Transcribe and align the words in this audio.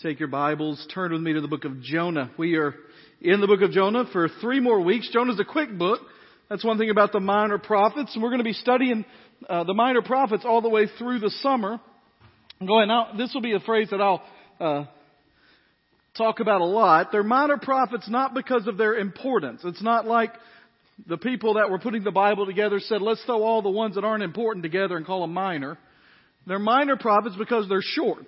Take 0.00 0.20
your 0.20 0.28
Bibles, 0.28 0.86
turn 0.94 1.10
with 1.10 1.22
me 1.22 1.32
to 1.32 1.40
the 1.40 1.48
book 1.48 1.64
of 1.64 1.82
Jonah. 1.82 2.30
We 2.38 2.54
are 2.54 2.72
in 3.20 3.40
the 3.40 3.48
book 3.48 3.62
of 3.62 3.72
Jonah 3.72 4.04
for 4.12 4.28
three 4.40 4.60
more 4.60 4.80
weeks. 4.80 5.10
Jonah's 5.12 5.40
a 5.40 5.44
quick 5.44 5.76
book. 5.76 5.98
That's 6.48 6.64
one 6.64 6.78
thing 6.78 6.90
about 6.90 7.10
the 7.10 7.18
minor 7.18 7.58
prophets. 7.58 8.14
And 8.14 8.22
we're 8.22 8.28
going 8.28 8.38
to 8.38 8.44
be 8.44 8.52
studying 8.52 9.04
uh, 9.48 9.64
the 9.64 9.74
minor 9.74 10.00
prophets 10.00 10.44
all 10.46 10.62
the 10.62 10.68
way 10.68 10.86
through 11.00 11.18
the 11.18 11.30
summer. 11.42 11.80
I'm 12.60 12.66
going 12.68 12.86
now, 12.86 13.08
this 13.18 13.34
will 13.34 13.40
be 13.40 13.54
a 13.54 13.58
phrase 13.58 13.88
that 13.90 14.00
I'll 14.00 14.22
uh, 14.60 14.84
talk 16.16 16.38
about 16.38 16.60
a 16.60 16.64
lot. 16.64 17.08
They're 17.10 17.24
minor 17.24 17.56
prophets 17.56 18.08
not 18.08 18.34
because 18.34 18.68
of 18.68 18.76
their 18.76 18.94
importance. 18.94 19.62
It's 19.64 19.82
not 19.82 20.06
like 20.06 20.32
the 21.08 21.18
people 21.18 21.54
that 21.54 21.70
were 21.70 21.80
putting 21.80 22.04
the 22.04 22.12
Bible 22.12 22.46
together 22.46 22.78
said, 22.78 23.02
let's 23.02 23.24
throw 23.24 23.42
all 23.42 23.62
the 23.62 23.68
ones 23.68 23.96
that 23.96 24.04
aren't 24.04 24.22
important 24.22 24.62
together 24.62 24.96
and 24.96 25.04
call 25.04 25.22
them 25.22 25.32
minor. 25.32 25.76
They're 26.46 26.60
minor 26.60 26.96
prophets 26.96 27.34
because 27.36 27.68
they're 27.68 27.82
short 27.82 28.26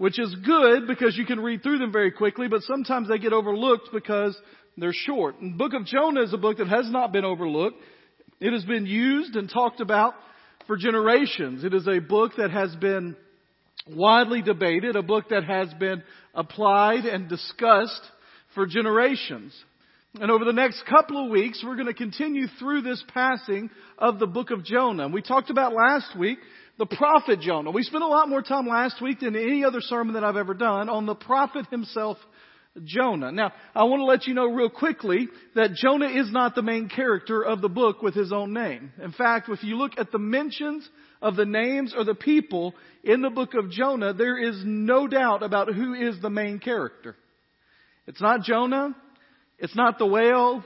which 0.00 0.18
is 0.18 0.34
good 0.46 0.86
because 0.86 1.14
you 1.14 1.26
can 1.26 1.38
read 1.38 1.62
through 1.62 1.76
them 1.76 1.92
very 1.92 2.10
quickly, 2.10 2.48
but 2.48 2.62
sometimes 2.62 3.06
they 3.06 3.18
get 3.18 3.34
overlooked 3.34 3.90
because 3.92 4.34
they're 4.78 4.94
short. 4.94 5.34
The 5.38 5.50
book 5.50 5.74
of 5.74 5.84
Jonah 5.84 6.22
is 6.22 6.32
a 6.32 6.38
book 6.38 6.56
that 6.56 6.68
has 6.68 6.90
not 6.90 7.12
been 7.12 7.26
overlooked. 7.26 7.76
It 8.40 8.54
has 8.54 8.64
been 8.64 8.86
used 8.86 9.36
and 9.36 9.50
talked 9.50 9.82
about 9.82 10.14
for 10.66 10.78
generations. 10.78 11.64
It 11.64 11.74
is 11.74 11.86
a 11.86 11.98
book 11.98 12.32
that 12.38 12.50
has 12.50 12.74
been 12.76 13.14
widely 13.86 14.40
debated, 14.40 14.96
a 14.96 15.02
book 15.02 15.28
that 15.28 15.44
has 15.44 15.68
been 15.74 16.02
applied 16.34 17.04
and 17.04 17.28
discussed 17.28 18.00
for 18.54 18.64
generations. 18.64 19.52
And 20.14 20.30
over 20.30 20.46
the 20.46 20.54
next 20.54 20.82
couple 20.88 21.22
of 21.22 21.30
weeks, 21.30 21.62
we're 21.62 21.76
going 21.76 21.88
to 21.88 21.94
continue 21.94 22.46
through 22.58 22.80
this 22.80 23.04
passing 23.12 23.68
of 23.98 24.18
the 24.18 24.26
book 24.26 24.50
of 24.50 24.64
Jonah. 24.64 25.04
And 25.04 25.12
we 25.12 25.20
talked 25.20 25.50
about 25.50 25.74
last 25.74 26.18
week 26.18 26.38
the 26.80 26.86
prophet 26.86 27.40
Jonah. 27.40 27.70
We 27.70 27.82
spent 27.82 28.02
a 28.02 28.08
lot 28.08 28.30
more 28.30 28.40
time 28.40 28.66
last 28.66 29.02
week 29.02 29.20
than 29.20 29.36
any 29.36 29.64
other 29.64 29.82
sermon 29.82 30.14
that 30.14 30.24
I've 30.24 30.38
ever 30.38 30.54
done 30.54 30.88
on 30.88 31.04
the 31.04 31.14
prophet 31.14 31.66
himself, 31.70 32.16
Jonah. 32.84 33.30
Now, 33.30 33.52
I 33.74 33.84
want 33.84 34.00
to 34.00 34.06
let 34.06 34.26
you 34.26 34.32
know 34.32 34.46
real 34.46 34.70
quickly 34.70 35.28
that 35.54 35.74
Jonah 35.74 36.08
is 36.08 36.32
not 36.32 36.54
the 36.54 36.62
main 36.62 36.88
character 36.88 37.42
of 37.42 37.60
the 37.60 37.68
book 37.68 38.00
with 38.00 38.14
his 38.14 38.32
own 38.32 38.54
name. 38.54 38.92
In 39.00 39.12
fact, 39.12 39.50
if 39.50 39.62
you 39.62 39.76
look 39.76 39.92
at 39.98 40.10
the 40.10 40.18
mentions 40.18 40.88
of 41.20 41.36
the 41.36 41.44
names 41.44 41.92
or 41.94 42.02
the 42.02 42.14
people 42.14 42.72
in 43.04 43.20
the 43.20 43.28
book 43.28 43.52
of 43.52 43.70
Jonah, 43.70 44.14
there 44.14 44.38
is 44.38 44.62
no 44.64 45.06
doubt 45.06 45.42
about 45.42 45.74
who 45.74 45.92
is 45.92 46.18
the 46.22 46.30
main 46.30 46.60
character. 46.60 47.14
It's 48.06 48.22
not 48.22 48.40
Jonah. 48.40 48.96
It's 49.58 49.76
not 49.76 49.98
the 49.98 50.06
whale. 50.06 50.64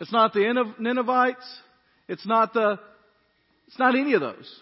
It's 0.00 0.12
not 0.12 0.32
the 0.32 0.74
Ninevites. 0.80 1.60
It's 2.08 2.26
not 2.26 2.52
the, 2.52 2.80
it's 3.68 3.78
not 3.78 3.94
any 3.94 4.14
of 4.14 4.20
those. 4.20 4.52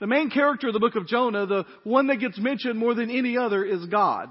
The 0.00 0.06
main 0.06 0.30
character 0.30 0.68
of 0.68 0.74
the 0.74 0.80
book 0.80 0.94
of 0.94 1.06
Jonah, 1.06 1.46
the 1.46 1.64
one 1.84 2.06
that 2.06 2.16
gets 2.16 2.38
mentioned 2.38 2.78
more 2.78 2.94
than 2.94 3.10
any 3.10 3.36
other, 3.36 3.64
is 3.64 3.84
God. 3.86 4.28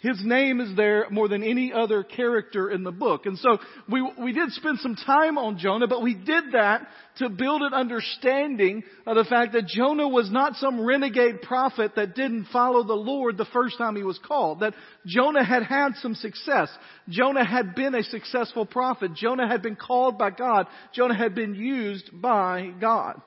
His 0.00 0.20
name 0.24 0.60
is 0.60 0.76
there 0.76 1.10
more 1.10 1.26
than 1.26 1.42
any 1.42 1.72
other 1.72 2.04
character 2.04 2.70
in 2.70 2.84
the 2.84 2.92
book. 2.92 3.26
And 3.26 3.36
so 3.36 3.58
we, 3.90 4.00
we 4.16 4.32
did 4.32 4.52
spend 4.52 4.78
some 4.78 4.94
time 4.94 5.36
on 5.36 5.58
Jonah, 5.58 5.88
but 5.88 6.04
we 6.04 6.14
did 6.14 6.52
that 6.52 6.86
to 7.16 7.28
build 7.28 7.62
an 7.62 7.74
understanding 7.74 8.84
of 9.08 9.16
the 9.16 9.24
fact 9.24 9.54
that 9.54 9.66
Jonah 9.66 10.06
was 10.06 10.30
not 10.30 10.54
some 10.54 10.80
renegade 10.80 11.42
prophet 11.42 11.96
that 11.96 12.14
didn't 12.14 12.46
follow 12.52 12.84
the 12.84 12.94
Lord 12.94 13.36
the 13.36 13.44
first 13.46 13.76
time 13.76 13.96
he 13.96 14.04
was 14.04 14.20
called. 14.24 14.60
That 14.60 14.74
Jonah 15.04 15.44
had 15.44 15.64
had 15.64 15.94
some 15.96 16.14
success. 16.14 16.68
Jonah 17.08 17.44
had 17.44 17.74
been 17.74 17.96
a 17.96 18.04
successful 18.04 18.66
prophet. 18.66 19.14
Jonah 19.14 19.48
had 19.48 19.62
been 19.62 19.74
called 19.74 20.16
by 20.16 20.30
God. 20.30 20.68
Jonah 20.94 21.16
had 21.16 21.34
been 21.34 21.56
used 21.56 22.08
by 22.22 22.70
God. 22.80 23.20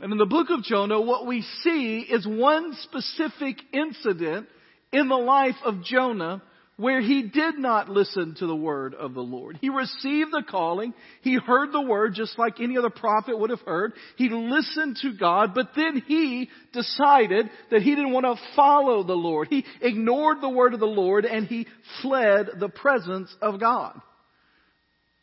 And 0.00 0.12
in 0.12 0.18
the 0.18 0.26
book 0.26 0.48
of 0.50 0.62
Jonah, 0.62 1.00
what 1.00 1.26
we 1.26 1.42
see 1.62 2.00
is 2.00 2.26
one 2.26 2.74
specific 2.82 3.56
incident 3.72 4.46
in 4.92 5.08
the 5.08 5.16
life 5.16 5.56
of 5.64 5.82
Jonah 5.82 6.42
where 6.76 7.00
he 7.00 7.22
did 7.22 7.58
not 7.58 7.88
listen 7.88 8.34
to 8.38 8.46
the 8.46 8.54
word 8.54 8.92
of 8.92 9.14
the 9.14 9.22
Lord. 9.22 9.58
He 9.62 9.70
received 9.70 10.30
the 10.30 10.44
calling. 10.46 10.92
He 11.22 11.36
heard 11.36 11.72
the 11.72 11.80
word 11.80 12.12
just 12.14 12.38
like 12.38 12.60
any 12.60 12.76
other 12.76 12.90
prophet 12.90 13.38
would 13.38 13.48
have 13.48 13.62
heard. 13.62 13.94
He 14.16 14.28
listened 14.28 14.98
to 15.00 15.16
God, 15.16 15.54
but 15.54 15.70
then 15.74 16.02
he 16.06 16.50
decided 16.74 17.48
that 17.70 17.80
he 17.80 17.94
didn't 17.94 18.12
want 18.12 18.26
to 18.26 18.44
follow 18.54 19.02
the 19.02 19.14
Lord. 19.14 19.48
He 19.48 19.64
ignored 19.80 20.42
the 20.42 20.50
word 20.50 20.74
of 20.74 20.80
the 20.80 20.86
Lord 20.86 21.24
and 21.24 21.46
he 21.46 21.66
fled 22.02 22.50
the 22.60 22.68
presence 22.68 23.34
of 23.40 23.58
God. 23.58 23.98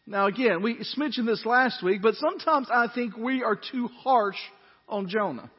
Now 0.07 0.25
again, 0.25 0.63
we 0.63 0.83
mentioned 0.97 1.27
this 1.27 1.45
last 1.45 1.83
week, 1.83 2.01
but 2.01 2.15
sometimes 2.15 2.67
I 2.73 2.87
think 2.93 3.15
we 3.15 3.43
are 3.43 3.55
too 3.55 3.89
harsh 4.03 4.39
on 4.87 5.07
Jonah. 5.09 5.49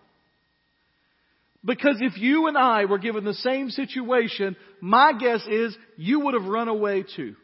Because 1.65 1.97
if 2.01 2.19
you 2.19 2.47
and 2.47 2.59
I 2.59 2.85
were 2.85 2.99
given 2.99 3.25
the 3.25 3.35
same 3.35 3.71
situation, 3.71 4.55
my 4.81 5.13
guess 5.19 5.47
is 5.47 5.77
you 5.97 6.21
would 6.21 6.35
have 6.35 6.45
run 6.45 6.69
away 6.69 7.05
too. 7.17 7.37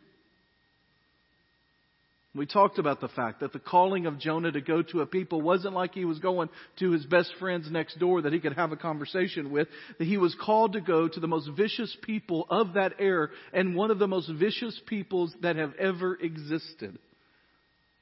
We 2.32 2.46
talked 2.46 2.78
about 2.78 3.00
the 3.00 3.08
fact 3.08 3.40
that 3.40 3.52
the 3.52 3.58
calling 3.58 4.06
of 4.06 4.20
Jonah 4.20 4.52
to 4.52 4.60
go 4.60 4.82
to 4.82 5.00
a 5.00 5.06
people 5.06 5.42
wasn't 5.42 5.74
like 5.74 5.94
he 5.94 6.04
was 6.04 6.20
going 6.20 6.48
to 6.78 6.92
his 6.92 7.04
best 7.04 7.32
friends 7.40 7.68
next 7.70 7.98
door 7.98 8.22
that 8.22 8.32
he 8.32 8.38
could 8.38 8.52
have 8.52 8.70
a 8.70 8.76
conversation 8.76 9.50
with. 9.50 9.66
That 9.98 10.04
he 10.04 10.16
was 10.16 10.36
called 10.40 10.74
to 10.74 10.80
go 10.80 11.08
to 11.08 11.18
the 11.18 11.26
most 11.26 11.50
vicious 11.56 11.96
people 12.02 12.46
of 12.48 12.74
that 12.74 12.94
era 13.00 13.30
and 13.52 13.74
one 13.74 13.90
of 13.90 13.98
the 13.98 14.06
most 14.06 14.30
vicious 14.30 14.80
peoples 14.86 15.34
that 15.42 15.56
have 15.56 15.74
ever 15.74 16.14
existed. 16.14 17.00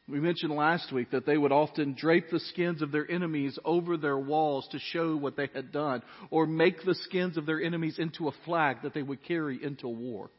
We 0.09 0.21
mentioned 0.21 0.53
last 0.55 0.91
week 0.91 1.11
that 1.11 1.27
they 1.27 1.37
would 1.37 1.53
often 1.53 1.95
drape 1.95 2.31
the 2.31 2.41
skins 2.41 2.81
of 2.81 2.93
their 2.93 3.09
enemies 3.11 3.59
over 3.63 3.99
their 3.99 4.19
walls 4.19 4.67
to 4.73 4.79
show 4.79 5.17
what 5.17 5.37
they 5.37 5.51
had 5.55 5.71
done, 5.71 6.03
or 6.31 6.47
make 6.47 6.83
the 6.83 6.95
skins 6.95 7.37
of 7.37 7.45
their 7.45 7.61
enemies 7.61 7.99
into 7.99 8.29
a 8.29 8.33
flag 8.47 8.79
that 8.83 8.95
they 8.95 9.03
would 9.03 9.23
carry 9.23 9.63
into 9.63 9.87
war. 9.87 10.31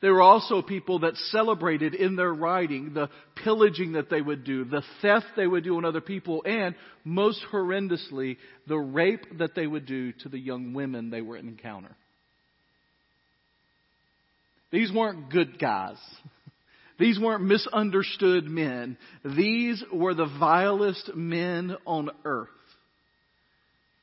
There 0.00 0.14
were 0.14 0.22
also 0.22 0.62
people 0.62 1.00
that 1.00 1.16
celebrated 1.16 1.94
in 1.94 2.16
their 2.16 2.32
writing 2.32 2.94
the 2.94 3.10
pillaging 3.44 3.92
that 3.92 4.08
they 4.08 4.22
would 4.22 4.44
do, 4.44 4.64
the 4.64 4.82
theft 5.02 5.26
they 5.36 5.46
would 5.46 5.64
do 5.64 5.76
on 5.76 5.84
other 5.84 6.00
people, 6.00 6.42
and 6.46 6.74
most 7.04 7.44
horrendously, 7.52 8.38
the 8.66 8.78
rape 8.78 9.38
that 9.38 9.54
they 9.54 9.66
would 9.66 9.84
do 9.84 10.12
to 10.12 10.28
the 10.28 10.38
young 10.38 10.72
women 10.72 11.10
they 11.10 11.20
were 11.20 11.36
encounter. 11.36 11.94
These 14.70 14.92
weren't 14.92 15.30
good 15.30 15.58
guys. 15.58 15.98
These 17.00 17.18
weren't 17.18 17.44
misunderstood 17.44 18.44
men. 18.44 18.98
These 19.24 19.82
were 19.90 20.12
the 20.12 20.30
vilest 20.38 21.12
men 21.16 21.74
on 21.86 22.10
earth. 22.26 22.48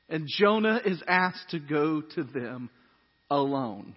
And 0.10 0.28
Jonah 0.28 0.82
is 0.84 1.02
asked 1.08 1.52
to 1.52 1.60
go 1.60 2.02
to 2.02 2.24
them 2.24 2.72
alone. 3.30 3.96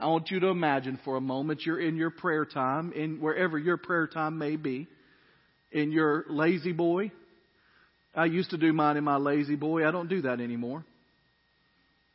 I 0.00 0.06
want 0.06 0.30
you 0.30 0.40
to 0.40 0.46
imagine 0.46 0.98
for 1.04 1.16
a 1.16 1.20
moment 1.20 1.66
you're 1.66 1.78
in 1.78 1.96
your 1.96 2.10
prayer 2.10 2.46
time, 2.46 2.90
in 2.92 3.20
wherever 3.20 3.58
your 3.58 3.76
prayer 3.76 4.06
time 4.06 4.38
may 4.38 4.56
be, 4.56 4.88
in 5.70 5.92
your 5.92 6.24
lazy 6.30 6.72
boy. 6.72 7.12
I 8.14 8.24
used 8.24 8.50
to 8.50 8.56
do 8.56 8.72
mine 8.72 8.96
in 8.96 9.04
my 9.04 9.16
lazy 9.18 9.56
boy. 9.56 9.86
I 9.86 9.90
don't 9.90 10.08
do 10.08 10.22
that 10.22 10.40
anymore. 10.40 10.86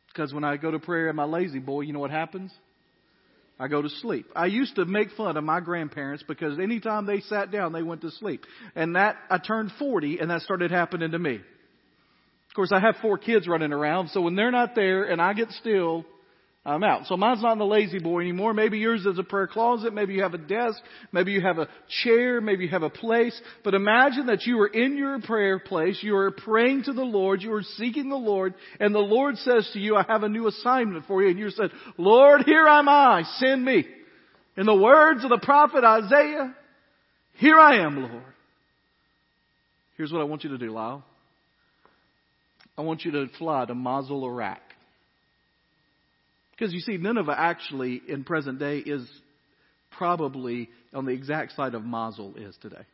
Because 0.08 0.34
when 0.34 0.42
I 0.42 0.56
go 0.56 0.72
to 0.72 0.80
prayer 0.80 1.08
in 1.10 1.16
my 1.16 1.24
lazy 1.26 1.60
boy, 1.60 1.82
you 1.82 1.92
know 1.92 2.00
what 2.00 2.10
happens? 2.10 2.50
I 3.60 3.66
go 3.66 3.82
to 3.82 3.88
sleep. 3.88 4.26
I 4.36 4.46
used 4.46 4.76
to 4.76 4.84
make 4.84 5.10
fun 5.12 5.36
of 5.36 5.42
my 5.42 5.60
grandparents 5.60 6.22
because 6.26 6.58
anytime 6.58 7.06
they 7.06 7.20
sat 7.20 7.50
down, 7.50 7.72
they 7.72 7.82
went 7.82 8.02
to 8.02 8.10
sleep. 8.12 8.44
And 8.76 8.94
that, 8.94 9.16
I 9.28 9.38
turned 9.38 9.72
40 9.78 10.20
and 10.20 10.30
that 10.30 10.42
started 10.42 10.70
happening 10.70 11.10
to 11.10 11.18
me. 11.18 11.34
Of 11.34 12.54
course, 12.54 12.70
I 12.72 12.80
have 12.80 12.96
four 13.02 13.18
kids 13.18 13.48
running 13.48 13.72
around, 13.72 14.08
so 14.10 14.20
when 14.20 14.36
they're 14.36 14.50
not 14.50 14.74
there 14.74 15.04
and 15.04 15.20
I 15.20 15.32
get 15.32 15.50
still, 15.52 16.04
I'm 16.68 16.84
out. 16.84 17.06
So 17.06 17.16
mine's 17.16 17.40
not 17.40 17.52
in 17.52 17.58
the 17.58 17.64
lazy 17.64 17.98
boy 17.98 18.20
anymore. 18.20 18.52
Maybe 18.52 18.78
yours 18.78 19.06
is 19.06 19.18
a 19.18 19.22
prayer 19.22 19.46
closet. 19.46 19.94
Maybe 19.94 20.12
you 20.12 20.22
have 20.22 20.34
a 20.34 20.38
desk. 20.38 20.78
Maybe 21.12 21.32
you 21.32 21.40
have 21.40 21.56
a 21.56 21.66
chair. 22.02 22.42
Maybe 22.42 22.64
you 22.64 22.70
have 22.70 22.82
a 22.82 22.90
place. 22.90 23.40
But 23.64 23.72
imagine 23.72 24.26
that 24.26 24.42
you 24.42 24.60
are 24.60 24.66
in 24.66 24.98
your 24.98 25.18
prayer 25.22 25.58
place. 25.58 25.98
You 26.02 26.14
are 26.16 26.30
praying 26.30 26.84
to 26.84 26.92
the 26.92 27.04
Lord. 27.04 27.40
You 27.40 27.54
are 27.54 27.62
seeking 27.62 28.10
the 28.10 28.16
Lord. 28.16 28.52
And 28.78 28.94
the 28.94 28.98
Lord 28.98 29.38
says 29.38 29.70
to 29.72 29.78
you, 29.78 29.96
I 29.96 30.04
have 30.08 30.24
a 30.24 30.28
new 30.28 30.46
assignment 30.46 31.06
for 31.06 31.22
you. 31.22 31.30
And 31.30 31.38
you 31.38 31.48
said, 31.48 31.70
Lord, 31.96 32.42
here 32.44 32.66
am 32.66 32.86
I. 32.86 33.22
Send 33.38 33.64
me. 33.64 33.86
In 34.58 34.66
the 34.66 34.74
words 34.74 35.24
of 35.24 35.30
the 35.30 35.38
prophet 35.38 35.84
Isaiah, 35.84 36.54
here 37.36 37.58
I 37.58 37.86
am, 37.86 37.96
Lord. 37.96 38.24
Here's 39.96 40.12
what 40.12 40.20
I 40.20 40.24
want 40.24 40.44
you 40.44 40.50
to 40.50 40.58
do, 40.58 40.70
Lyle. 40.70 41.02
I 42.76 42.82
want 42.82 43.06
you 43.06 43.12
to 43.12 43.26
fly 43.38 43.64
to 43.64 43.74
Mosul, 43.74 44.26
Iraq. 44.26 44.60
Because 46.58 46.74
you 46.74 46.80
see, 46.80 46.96
Nineveh 46.96 47.34
actually 47.36 48.02
in 48.08 48.24
present 48.24 48.58
day 48.58 48.78
is 48.78 49.08
probably 49.96 50.68
on 50.92 51.04
the 51.04 51.12
exact 51.12 51.54
site 51.54 51.74
of 51.74 51.84
Mosul 51.84 52.34
is 52.36 52.56
today. 52.60 52.84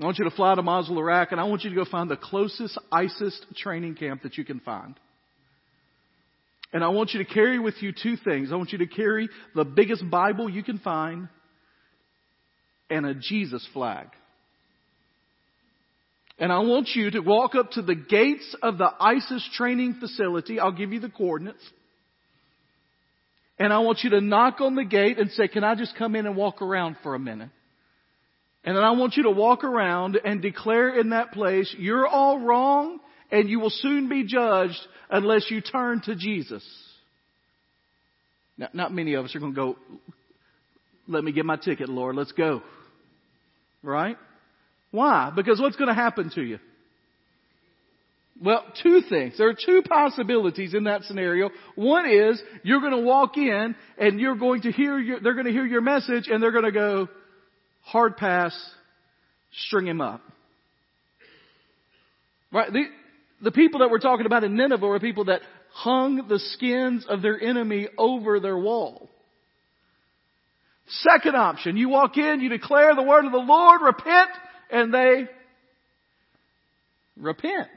I 0.00 0.04
want 0.04 0.18
you 0.18 0.24
to 0.24 0.30
fly 0.30 0.54
to 0.54 0.62
Mosul, 0.62 0.98
Iraq, 0.98 1.32
and 1.32 1.40
I 1.40 1.44
want 1.44 1.62
you 1.62 1.70
to 1.70 1.76
go 1.76 1.84
find 1.84 2.10
the 2.10 2.16
closest 2.16 2.78
ISIS 2.92 3.40
training 3.56 3.94
camp 3.94 4.22
that 4.22 4.36
you 4.36 4.44
can 4.44 4.60
find. 4.60 4.98
And 6.72 6.82
I 6.84 6.88
want 6.88 7.14
you 7.14 7.24
to 7.24 7.32
carry 7.32 7.58
with 7.58 7.74
you 7.80 7.92
two 7.92 8.16
things. 8.16 8.50
I 8.52 8.56
want 8.56 8.72
you 8.72 8.78
to 8.78 8.86
carry 8.86 9.28
the 9.54 9.64
biggest 9.64 10.08
Bible 10.10 10.50
you 10.50 10.62
can 10.62 10.78
find 10.78 11.28
and 12.90 13.06
a 13.06 13.14
Jesus 13.14 13.66
flag. 13.72 14.08
And 16.38 16.52
I 16.52 16.58
want 16.58 16.88
you 16.94 17.10
to 17.12 17.20
walk 17.20 17.54
up 17.54 17.70
to 17.72 17.82
the 17.82 17.94
gates 17.94 18.54
of 18.62 18.76
the 18.76 18.90
ISIS 19.00 19.48
training 19.54 19.94
facility. 20.00 20.60
I'll 20.60 20.72
give 20.72 20.92
you 20.92 21.00
the 21.00 21.08
coordinates. 21.08 21.62
And 23.58 23.72
I 23.72 23.78
want 23.78 24.00
you 24.02 24.10
to 24.10 24.20
knock 24.20 24.60
on 24.60 24.74
the 24.74 24.84
gate 24.84 25.18
and 25.18 25.30
say, 25.30 25.48
can 25.48 25.64
I 25.64 25.74
just 25.74 25.96
come 25.96 26.14
in 26.14 26.26
and 26.26 26.36
walk 26.36 26.60
around 26.60 26.96
for 27.02 27.14
a 27.14 27.18
minute? 27.18 27.50
And 28.64 28.76
then 28.76 28.82
I 28.82 28.90
want 28.90 29.16
you 29.16 29.22
to 29.24 29.30
walk 29.30 29.64
around 29.64 30.18
and 30.22 30.42
declare 30.42 30.98
in 30.98 31.10
that 31.10 31.32
place, 31.32 31.74
you're 31.78 32.06
all 32.06 32.38
wrong 32.38 32.98
and 33.30 33.48
you 33.48 33.60
will 33.60 33.70
soon 33.70 34.08
be 34.08 34.24
judged 34.24 34.78
unless 35.08 35.50
you 35.50 35.60
turn 35.60 36.02
to 36.02 36.16
Jesus. 36.16 36.64
Now, 38.58 38.68
not 38.72 38.92
many 38.92 39.14
of 39.14 39.24
us 39.24 39.34
are 39.34 39.38
going 39.38 39.54
to 39.54 39.56
go, 39.56 39.76
let 41.06 41.22
me 41.22 41.32
get 41.32 41.44
my 41.44 41.56
ticket, 41.56 41.88
Lord, 41.88 42.16
let's 42.16 42.32
go. 42.32 42.62
Right? 43.82 44.16
Why? 44.90 45.30
Because 45.34 45.60
what's 45.60 45.76
going 45.76 45.88
to 45.88 45.94
happen 45.94 46.30
to 46.34 46.42
you? 46.42 46.58
Well, 48.42 48.64
two 48.82 49.00
things. 49.08 49.38
There 49.38 49.48
are 49.48 49.54
two 49.54 49.82
possibilities 49.88 50.74
in 50.74 50.84
that 50.84 51.04
scenario. 51.04 51.50
One 51.74 52.08
is 52.08 52.40
you're 52.62 52.80
going 52.80 52.92
to 52.92 52.98
walk 52.98 53.36
in 53.38 53.74
and 53.98 54.20
you're 54.20 54.36
going 54.36 54.62
to 54.62 54.72
hear 54.72 54.98
your, 54.98 55.20
they're 55.20 55.34
going 55.34 55.46
to 55.46 55.52
hear 55.52 55.64
your 55.64 55.80
message 55.80 56.28
and 56.28 56.42
they're 56.42 56.52
going 56.52 56.64
to 56.64 56.72
go 56.72 57.08
hard 57.82 58.16
pass, 58.16 58.54
string 59.66 59.86
him 59.86 60.02
up. 60.02 60.20
Right? 62.52 62.70
The, 62.70 62.84
the 63.42 63.52
people 63.52 63.80
that 63.80 63.90
we're 63.90 64.00
talking 64.00 64.26
about 64.26 64.44
in 64.44 64.54
Nineveh 64.54 64.86
were 64.86 65.00
people 65.00 65.26
that 65.26 65.40
hung 65.72 66.28
the 66.28 66.38
skins 66.38 67.06
of 67.08 67.22
their 67.22 67.40
enemy 67.40 67.88
over 67.96 68.38
their 68.38 68.58
wall. 68.58 69.08
Second 70.88 71.36
option, 71.36 71.76
you 71.76 71.88
walk 71.88 72.16
in, 72.16 72.40
you 72.40 72.48
declare 72.48 72.94
the 72.94 73.02
word 73.02 73.24
of 73.24 73.32
the 73.32 73.38
Lord, 73.38 73.80
repent, 73.82 74.30
and 74.70 74.92
they 74.94 75.26
repent. 77.16 77.68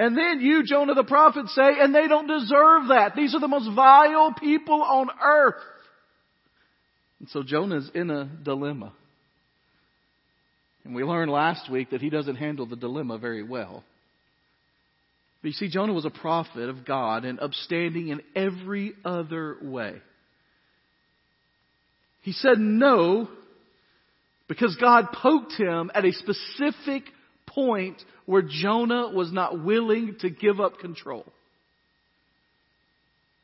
And 0.00 0.16
then 0.16 0.40
you, 0.40 0.64
Jonah 0.64 0.94
the 0.94 1.04
prophet, 1.04 1.46
say, 1.48 1.74
and 1.78 1.94
they 1.94 2.08
don't 2.08 2.26
deserve 2.26 2.88
that. 2.88 3.12
These 3.14 3.34
are 3.34 3.38
the 3.38 3.46
most 3.46 3.68
vile 3.76 4.32
people 4.32 4.80
on 4.80 5.10
earth. 5.22 5.62
And 7.18 7.28
so 7.28 7.42
Jonah's 7.42 7.90
in 7.94 8.10
a 8.10 8.24
dilemma. 8.24 8.94
And 10.84 10.94
we 10.94 11.04
learned 11.04 11.30
last 11.30 11.70
week 11.70 11.90
that 11.90 12.00
he 12.00 12.08
doesn't 12.08 12.36
handle 12.36 12.64
the 12.64 12.76
dilemma 12.76 13.18
very 13.18 13.42
well. 13.42 13.84
But 15.42 15.48
you 15.48 15.52
see, 15.52 15.68
Jonah 15.68 15.92
was 15.92 16.06
a 16.06 16.10
prophet 16.10 16.70
of 16.70 16.86
God 16.86 17.26
and 17.26 17.38
upstanding 17.38 18.08
in 18.08 18.22
every 18.34 18.94
other 19.04 19.58
way. 19.60 19.96
He 22.22 22.32
said 22.32 22.58
no 22.58 23.28
because 24.48 24.74
God 24.80 25.08
poked 25.12 25.52
him 25.58 25.90
at 25.94 26.06
a 26.06 26.12
specific 26.12 27.02
point 27.54 28.02
where 28.26 28.42
Jonah 28.42 29.10
was 29.14 29.32
not 29.32 29.64
willing 29.64 30.16
to 30.20 30.30
give 30.30 30.60
up 30.60 30.78
control. 30.78 31.26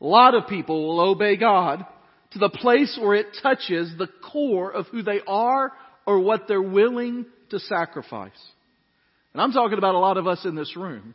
A 0.00 0.06
lot 0.06 0.34
of 0.34 0.48
people 0.48 0.86
will 0.86 1.00
obey 1.00 1.36
God 1.36 1.84
to 2.32 2.38
the 2.38 2.50
place 2.50 2.98
where 3.00 3.14
it 3.14 3.26
touches 3.42 3.92
the 3.96 4.08
core 4.32 4.70
of 4.70 4.86
who 4.88 5.02
they 5.02 5.20
are 5.26 5.72
or 6.06 6.20
what 6.20 6.46
they're 6.48 6.60
willing 6.60 7.26
to 7.50 7.58
sacrifice. 7.58 8.32
And 9.32 9.40
I'm 9.42 9.52
talking 9.52 9.78
about 9.78 9.94
a 9.94 9.98
lot 9.98 10.16
of 10.16 10.26
us 10.26 10.44
in 10.44 10.54
this 10.54 10.76
room. 10.76 11.14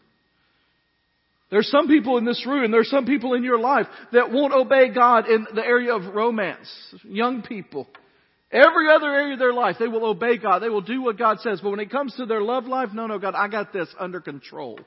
There's 1.49 1.69
some 1.69 1.87
people 1.87 2.17
in 2.17 2.25
this 2.25 2.45
room, 2.47 2.71
there's 2.71 2.89
some 2.89 3.05
people 3.05 3.33
in 3.33 3.43
your 3.43 3.59
life 3.59 3.87
that 4.13 4.31
won't 4.31 4.53
obey 4.53 4.93
God 4.93 5.27
in 5.27 5.45
the 5.53 5.63
area 5.65 5.93
of 5.93 6.15
romance. 6.15 6.69
Young 7.03 7.41
people. 7.41 7.87
Every 8.51 8.89
other 8.93 9.07
area 9.07 9.33
of 9.33 9.39
their 9.39 9.53
life, 9.53 9.77
they 9.79 9.87
will 9.87 10.05
obey 10.05 10.37
God. 10.37 10.59
They 10.59 10.69
will 10.69 10.81
do 10.81 11.01
what 11.01 11.17
God 11.17 11.39
says. 11.39 11.61
But 11.61 11.69
when 11.69 11.79
it 11.79 11.89
comes 11.89 12.13
to 12.15 12.25
their 12.25 12.41
love 12.41 12.65
life, 12.65 12.89
no, 12.93 13.07
no, 13.07 13.17
God, 13.17 13.33
I 13.33 13.47
got 13.47 13.71
this 13.71 13.87
under 13.97 14.19
control. 14.19 14.77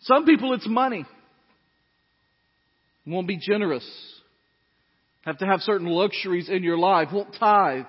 Some 0.00 0.24
people, 0.24 0.52
it's 0.54 0.66
money. 0.66 1.06
Won't 3.06 3.28
be 3.28 3.38
generous. 3.38 3.88
Have 5.22 5.38
to 5.38 5.46
have 5.46 5.60
certain 5.60 5.86
luxuries 5.86 6.48
in 6.48 6.64
your 6.64 6.78
life. 6.78 7.08
Won't 7.12 7.36
tithe. 7.38 7.86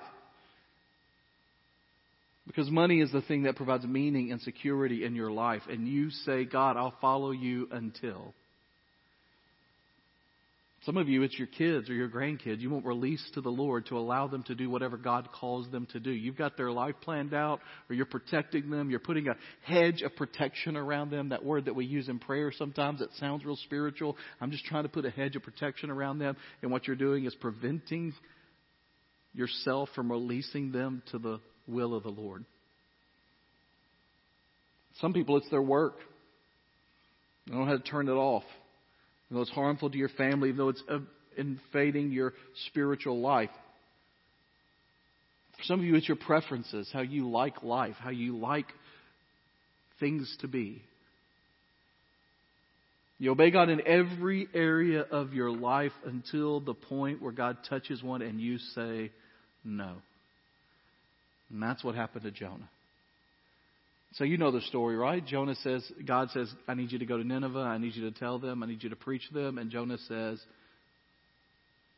Because 2.46 2.70
money 2.70 3.00
is 3.00 3.10
the 3.10 3.22
thing 3.22 3.42
that 3.42 3.56
provides 3.56 3.84
meaning 3.84 4.30
and 4.30 4.40
security 4.40 5.04
in 5.04 5.16
your 5.16 5.32
life. 5.32 5.62
And 5.68 5.88
you 5.88 6.10
say, 6.10 6.44
God, 6.44 6.76
I'll 6.76 6.94
follow 7.00 7.32
you 7.32 7.68
until. 7.72 8.34
Some 10.86 10.98
of 10.98 11.08
you, 11.08 11.24
it's 11.24 11.36
your 11.36 11.48
kids 11.48 11.90
or 11.90 11.94
your 11.94 12.08
grandkids. 12.08 12.60
You 12.60 12.70
won't 12.70 12.86
release 12.86 13.22
to 13.34 13.40
the 13.40 13.50
Lord 13.50 13.86
to 13.86 13.98
allow 13.98 14.28
them 14.28 14.44
to 14.44 14.54
do 14.54 14.70
whatever 14.70 14.96
God 14.96 15.28
calls 15.32 15.68
them 15.72 15.88
to 15.92 15.98
do. 15.98 16.12
You've 16.12 16.36
got 16.36 16.56
their 16.56 16.70
life 16.70 16.94
planned 17.00 17.34
out, 17.34 17.58
or 17.90 17.96
you're 17.96 18.06
protecting 18.06 18.70
them. 18.70 18.88
You're 18.88 19.00
putting 19.00 19.26
a 19.26 19.34
hedge 19.64 20.02
of 20.02 20.14
protection 20.14 20.76
around 20.76 21.10
them. 21.10 21.30
That 21.30 21.44
word 21.44 21.64
that 21.64 21.74
we 21.74 21.86
use 21.86 22.08
in 22.08 22.20
prayer 22.20 22.52
sometimes, 22.56 23.00
it 23.00 23.08
sounds 23.18 23.44
real 23.44 23.56
spiritual. 23.64 24.16
I'm 24.40 24.52
just 24.52 24.64
trying 24.66 24.84
to 24.84 24.88
put 24.88 25.04
a 25.04 25.10
hedge 25.10 25.34
of 25.34 25.42
protection 25.42 25.90
around 25.90 26.20
them. 26.20 26.36
And 26.62 26.70
what 26.70 26.86
you're 26.86 26.94
doing 26.94 27.24
is 27.24 27.34
preventing 27.34 28.14
yourself 29.34 29.88
from 29.96 30.12
releasing 30.12 30.70
them 30.70 31.02
to 31.10 31.18
the 31.18 31.40
will 31.66 31.94
of 31.96 32.04
the 32.04 32.10
Lord. 32.10 32.44
Some 35.00 35.12
people, 35.12 35.36
it's 35.36 35.50
their 35.50 35.60
work. 35.60 35.96
They 37.48 37.54
don't 37.54 37.66
how 37.66 37.76
to 37.76 37.82
turn 37.82 38.08
it 38.08 38.12
off 38.12 38.44
even 39.26 39.36
though 39.36 39.42
it's 39.42 39.50
harmful 39.50 39.90
to 39.90 39.98
your 39.98 40.08
family, 40.10 40.48
even 40.48 40.58
though 40.58 40.68
it's 40.68 40.82
uh, 40.88 40.98
invading 41.36 42.12
your 42.12 42.34
spiritual 42.68 43.20
life. 43.20 43.50
For 45.58 45.64
some 45.64 45.80
of 45.80 45.86
you, 45.86 45.94
it's 45.96 46.08
your 46.08 46.16
preferences, 46.16 46.88
how 46.92 47.00
you 47.00 47.30
like 47.30 47.62
life, 47.62 47.96
how 47.98 48.10
you 48.10 48.36
like 48.36 48.66
things 49.98 50.34
to 50.40 50.48
be. 50.48 50.82
You 53.18 53.30
obey 53.30 53.50
God 53.50 53.70
in 53.70 53.80
every 53.86 54.46
area 54.52 55.00
of 55.00 55.32
your 55.32 55.50
life 55.50 55.92
until 56.04 56.60
the 56.60 56.74
point 56.74 57.22
where 57.22 57.32
God 57.32 57.56
touches 57.68 58.02
one 58.02 58.20
and 58.20 58.40
you 58.40 58.58
say 58.58 59.10
no. 59.64 59.94
And 61.50 61.62
that's 61.62 61.82
what 61.82 61.94
happened 61.94 62.24
to 62.24 62.30
Jonah. 62.30 62.68
So 64.16 64.24
you 64.24 64.38
know 64.38 64.50
the 64.50 64.62
story, 64.62 64.96
right? 64.96 65.24
Jonah 65.24 65.54
says, 65.56 65.84
God 66.06 66.30
says, 66.30 66.50
I 66.66 66.74
need 66.74 66.90
you 66.90 66.98
to 67.00 67.06
go 67.06 67.18
to 67.18 67.24
Nineveh. 67.24 67.58
I 67.58 67.76
need 67.76 67.94
you 67.94 68.10
to 68.10 68.18
tell 68.18 68.38
them. 68.38 68.62
I 68.62 68.66
need 68.66 68.82
you 68.82 68.88
to 68.88 68.96
preach 68.96 69.28
them. 69.30 69.58
And 69.58 69.70
Jonah 69.70 69.98
says, 70.08 70.40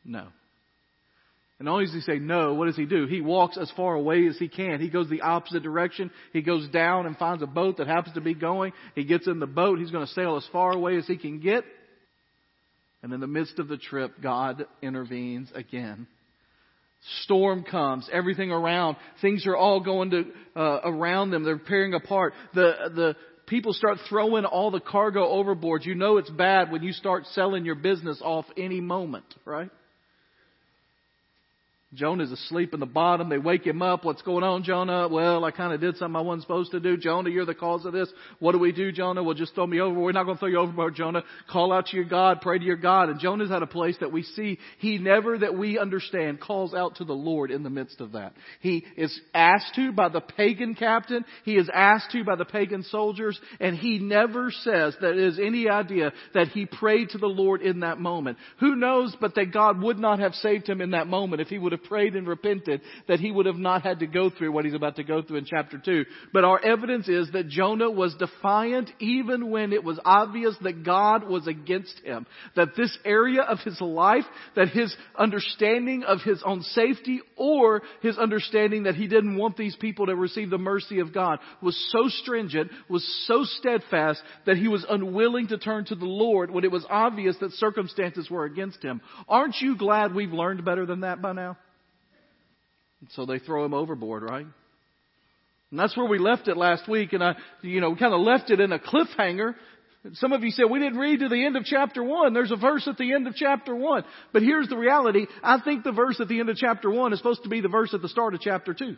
no. 0.03 0.27
And 1.59 1.65
not 1.65 1.73
only 1.73 1.85
does 1.85 1.93
he 1.93 2.01
say 2.01 2.19
no, 2.19 2.53
what 2.55 2.65
does 2.65 2.75
he 2.75 2.85
do? 2.85 3.05
He 3.05 3.21
walks 3.21 3.57
as 3.57 3.71
far 3.75 3.95
away 3.95 4.27
as 4.27 4.37
he 4.37 4.49
can. 4.49 4.81
He 4.81 4.89
goes 4.89 5.09
the 5.09 5.21
opposite 5.21 5.63
direction. 5.63 6.11
He 6.33 6.41
goes 6.41 6.67
down 6.69 7.05
and 7.05 7.17
finds 7.17 7.41
a 7.41 7.47
boat 7.47 7.77
that 7.77 7.87
happens 7.87 8.15
to 8.15 8.21
be 8.21 8.33
going. 8.33 8.73
He 8.95 9.05
gets 9.05 9.27
in 9.27 9.39
the 9.39 9.47
boat. 9.47 9.79
He's 9.79 9.91
going 9.91 10.05
to 10.05 10.13
sail 10.13 10.35
as 10.35 10.47
far 10.51 10.73
away 10.73 10.97
as 10.97 11.07
he 11.07 11.17
can 11.17 11.39
get. 11.39 11.63
And 13.01 13.13
in 13.13 13.21
the 13.21 13.27
midst 13.27 13.59
of 13.59 13.69
the 13.69 13.77
trip, 13.77 14.21
God 14.21 14.65
intervenes 14.81 15.49
again. 15.55 16.07
Storm 17.23 17.63
comes, 17.63 18.09
everything 18.11 18.51
around, 18.51 18.97
things 19.21 19.47
are 19.47 19.55
all 19.55 19.79
going 19.79 20.11
to 20.11 20.25
uh, 20.55 20.81
around 20.83 21.31
them. 21.31 21.43
They're 21.43 21.57
tearing 21.57 21.93
apart. 21.93 22.33
The 22.53 22.73
the 22.93 23.15
people 23.47 23.73
start 23.73 23.97
throwing 24.09 24.45
all 24.45 24.69
the 24.69 24.79
cargo 24.79 25.27
overboard. 25.27 25.85
You 25.85 25.95
know 25.95 26.17
it's 26.17 26.29
bad 26.29 26.71
when 26.71 26.83
you 26.83 26.91
start 26.91 27.25
selling 27.33 27.65
your 27.65 27.75
business 27.75 28.21
off 28.23 28.45
any 28.57 28.81
moment, 28.81 29.25
right? 29.45 29.71
Jonah's 31.95 32.31
asleep 32.31 32.75
in 32.75 32.79
the 32.79 32.85
bottom. 32.85 33.29
They 33.29 33.39
wake 33.39 33.65
him 33.65 33.81
up. 33.81 34.05
What's 34.05 34.21
going 34.21 34.43
on, 34.43 34.61
Jonah? 34.63 35.07
Well, 35.07 35.43
I 35.43 35.49
kind 35.49 35.73
of 35.73 35.81
did 35.81 35.97
something 35.97 36.15
I 36.15 36.21
wasn't 36.21 36.43
supposed 36.43 36.69
to 36.71 36.79
do. 36.79 36.97
Jonah, 36.97 37.31
you're 37.31 37.47
the 37.47 37.55
cause 37.55 37.83
of 37.83 37.93
this. 37.93 38.07
What 38.37 38.51
do 38.51 38.59
we 38.59 38.71
do, 38.71 38.91
Jonah? 38.91 39.23
Well, 39.23 39.33
just 39.33 39.55
throw 39.55 39.65
me 39.65 39.79
over. 39.79 39.99
We're 39.99 40.11
not 40.11 40.25
going 40.25 40.37
to 40.37 40.39
throw 40.39 40.49
you 40.49 40.59
overboard, 40.59 40.93
Jonah. 40.93 41.23
Call 41.51 41.73
out 41.73 41.87
to 41.87 41.95
your 41.95 42.05
God. 42.05 42.41
Pray 42.41 42.59
to 42.59 42.63
your 42.63 42.75
God. 42.75 43.09
And 43.09 43.19
Jonah's 43.19 43.49
at 43.49 43.63
a 43.63 43.67
place 43.67 43.95
that 44.01 44.11
we 44.11 44.21
see 44.21 44.59
he 44.77 44.99
never, 44.99 45.39
that 45.39 45.57
we 45.57 45.79
understand, 45.79 46.39
calls 46.39 46.75
out 46.75 46.97
to 46.97 47.05
the 47.05 47.13
Lord 47.13 47.49
in 47.49 47.63
the 47.63 47.71
midst 47.71 48.01
of 48.01 48.11
that. 48.11 48.33
He 48.59 48.85
is 48.95 49.19
asked 49.33 49.73
to 49.73 49.91
by 49.91 50.09
the 50.09 50.21
pagan 50.21 50.75
captain. 50.75 51.25
He 51.43 51.55
is 51.55 51.71
asked 51.73 52.11
to 52.11 52.23
by 52.23 52.35
the 52.35 52.45
pagan 52.45 52.83
soldiers. 52.83 53.39
And 53.59 53.75
he 53.75 53.97
never 53.97 54.51
says 54.51 54.95
that 55.01 55.13
it 55.13 55.17
is 55.17 55.39
any 55.39 55.67
idea 55.67 56.13
that 56.35 56.49
he 56.49 56.67
prayed 56.67 57.09
to 57.09 57.17
the 57.17 57.25
Lord 57.25 57.63
in 57.63 57.79
that 57.79 57.99
moment. 57.99 58.37
Who 58.59 58.75
knows 58.75 59.15
but 59.19 59.33
that 59.33 59.51
God 59.51 59.81
would 59.81 59.97
not 59.97 60.19
have 60.19 60.35
saved 60.35 60.69
him 60.69 60.81
in 60.81 60.91
that 60.91 61.07
moment 61.07 61.41
if 61.41 61.47
he 61.47 61.57
would 61.57 61.71
have 61.71 61.78
have 61.79 61.89
prayed 61.89 62.15
and 62.15 62.27
repented, 62.27 62.81
that 63.07 63.19
he 63.19 63.31
would 63.31 63.45
have 63.45 63.57
not 63.57 63.83
had 63.83 63.99
to 63.99 64.07
go 64.07 64.29
through 64.29 64.51
what 64.51 64.65
he's 64.65 64.73
about 64.73 64.95
to 64.97 65.03
go 65.03 65.21
through 65.21 65.37
in 65.37 65.45
chapter 65.45 65.77
2. 65.77 66.05
But 66.33 66.43
our 66.43 66.63
evidence 66.63 67.07
is 67.07 67.31
that 67.33 67.49
Jonah 67.49 67.89
was 67.89 68.15
defiant 68.15 68.89
even 68.99 69.49
when 69.49 69.73
it 69.73 69.83
was 69.83 69.99
obvious 70.03 70.55
that 70.63 70.83
God 70.83 71.27
was 71.27 71.47
against 71.47 71.99
him. 72.03 72.25
That 72.55 72.75
this 72.75 72.95
area 73.05 73.41
of 73.41 73.59
his 73.59 73.79
life, 73.81 74.25
that 74.55 74.69
his 74.69 74.95
understanding 75.17 76.03
of 76.03 76.19
his 76.21 76.41
own 76.45 76.61
safety 76.61 77.21
or 77.35 77.81
his 78.01 78.17
understanding 78.17 78.83
that 78.83 78.95
he 78.95 79.07
didn't 79.07 79.37
want 79.37 79.57
these 79.57 79.75
people 79.75 80.07
to 80.07 80.15
receive 80.15 80.49
the 80.49 80.57
mercy 80.57 80.99
of 80.99 81.13
God 81.13 81.39
was 81.61 81.77
so 81.91 82.07
stringent, 82.07 82.71
was 82.89 83.05
so 83.27 83.43
steadfast 83.43 84.21
that 84.45 84.57
he 84.57 84.67
was 84.67 84.85
unwilling 84.89 85.47
to 85.47 85.57
turn 85.57 85.85
to 85.85 85.95
the 85.95 86.05
Lord 86.05 86.51
when 86.51 86.63
it 86.63 86.71
was 86.71 86.85
obvious 86.89 87.35
that 87.39 87.51
circumstances 87.53 88.29
were 88.29 88.45
against 88.45 88.83
him. 88.83 89.01
Aren't 89.27 89.55
you 89.59 89.77
glad 89.77 90.13
we've 90.13 90.33
learned 90.33 90.65
better 90.65 90.85
than 90.85 91.01
that 91.01 91.21
by 91.21 91.33
now? 91.33 91.57
So 93.11 93.25
they 93.25 93.39
throw 93.39 93.65
him 93.65 93.73
overboard, 93.73 94.23
right? 94.23 94.45
And 95.71 95.79
that's 95.79 95.95
where 95.95 96.07
we 96.07 96.17
left 96.17 96.47
it 96.47 96.57
last 96.57 96.87
week, 96.87 97.13
and 97.13 97.23
I, 97.23 97.35
you 97.61 97.79
know, 97.79 97.95
kind 97.95 98.13
of 98.13 98.21
left 98.21 98.49
it 98.49 98.59
in 98.59 98.71
a 98.71 98.79
cliffhanger. 98.79 99.55
Some 100.13 100.31
of 100.31 100.43
you 100.43 100.51
said 100.51 100.65
we 100.69 100.79
didn't 100.79 100.97
read 100.97 101.19
to 101.19 101.29
the 101.29 101.45
end 101.45 101.57
of 101.57 101.65
chapter 101.65 102.01
one. 102.01 102.33
There's 102.33 102.51
a 102.51 102.55
verse 102.55 102.87
at 102.87 102.97
the 102.97 103.13
end 103.13 103.27
of 103.27 103.35
chapter 103.35 103.75
one. 103.75 104.03
But 104.31 104.43
here's 104.43 104.67
the 104.67 104.77
reality. 104.77 105.27
I 105.43 105.59
think 105.59 105.83
the 105.83 105.91
verse 105.91 106.19
at 106.21 106.29
the 106.29 106.39
end 106.39 106.49
of 106.49 106.55
chapter 106.55 106.89
one 106.89 107.11
is 107.11 107.19
supposed 107.19 107.43
to 107.43 107.49
be 107.49 107.61
the 107.61 107.67
verse 107.67 107.93
at 107.93 108.01
the 108.01 108.09
start 108.09 108.33
of 108.33 108.39
chapter 108.39 108.73
two. 108.73 108.97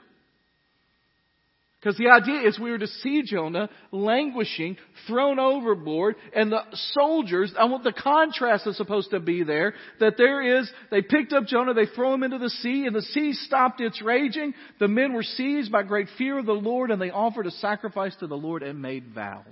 Because 1.82 1.98
the 1.98 2.10
idea 2.10 2.48
is 2.48 2.60
we 2.60 2.70
were 2.70 2.78
to 2.78 2.86
see 2.86 3.24
Jonah 3.24 3.68
languishing, 3.92 4.78
thrown 5.08 5.40
overboard, 5.40 6.16
and 6.36 6.52
the 6.52 6.62
soldiers, 6.94 7.52
I 7.58 7.66
want 7.66 7.84
the 7.84 7.92
contrast 7.92 8.68
is 8.68 8.78
supposed 8.78 9.10
to 9.12 9.20
be 9.20 9.42
there, 9.42 9.74
that 10.00 10.14
there 10.16 10.60
is, 10.60 10.72
they 10.92 11.02
picked 11.02 11.34
up 11.34 11.48
Jonah, 11.48 11.74
they 11.74 11.88
throw 11.88 12.14
him 12.14 12.22
into 12.22 12.38
the 12.38 12.52
sea, 12.52 12.86
and 12.86 12.96
the 12.96 13.02
sea 13.02 13.34
stopped 13.34 13.82
its 13.82 14.00
raging. 14.00 14.54
The 14.80 14.88
men 14.88 15.14
were 15.14 15.24
seized 15.24 15.72
by 15.72 15.82
great 15.82 16.08
fear 16.20 16.38
of 16.38 16.46
the 16.46 16.52
Lord, 16.52 16.92
and 16.92 17.02
they 17.02 17.10
offered 17.10 17.48
a 17.48 17.52
sacrifice 17.52 18.16
to 18.20 18.28
the 18.28 18.38
Lord 18.38 18.62
and 18.62 18.80
made 18.80 19.08
vows. 19.16 19.44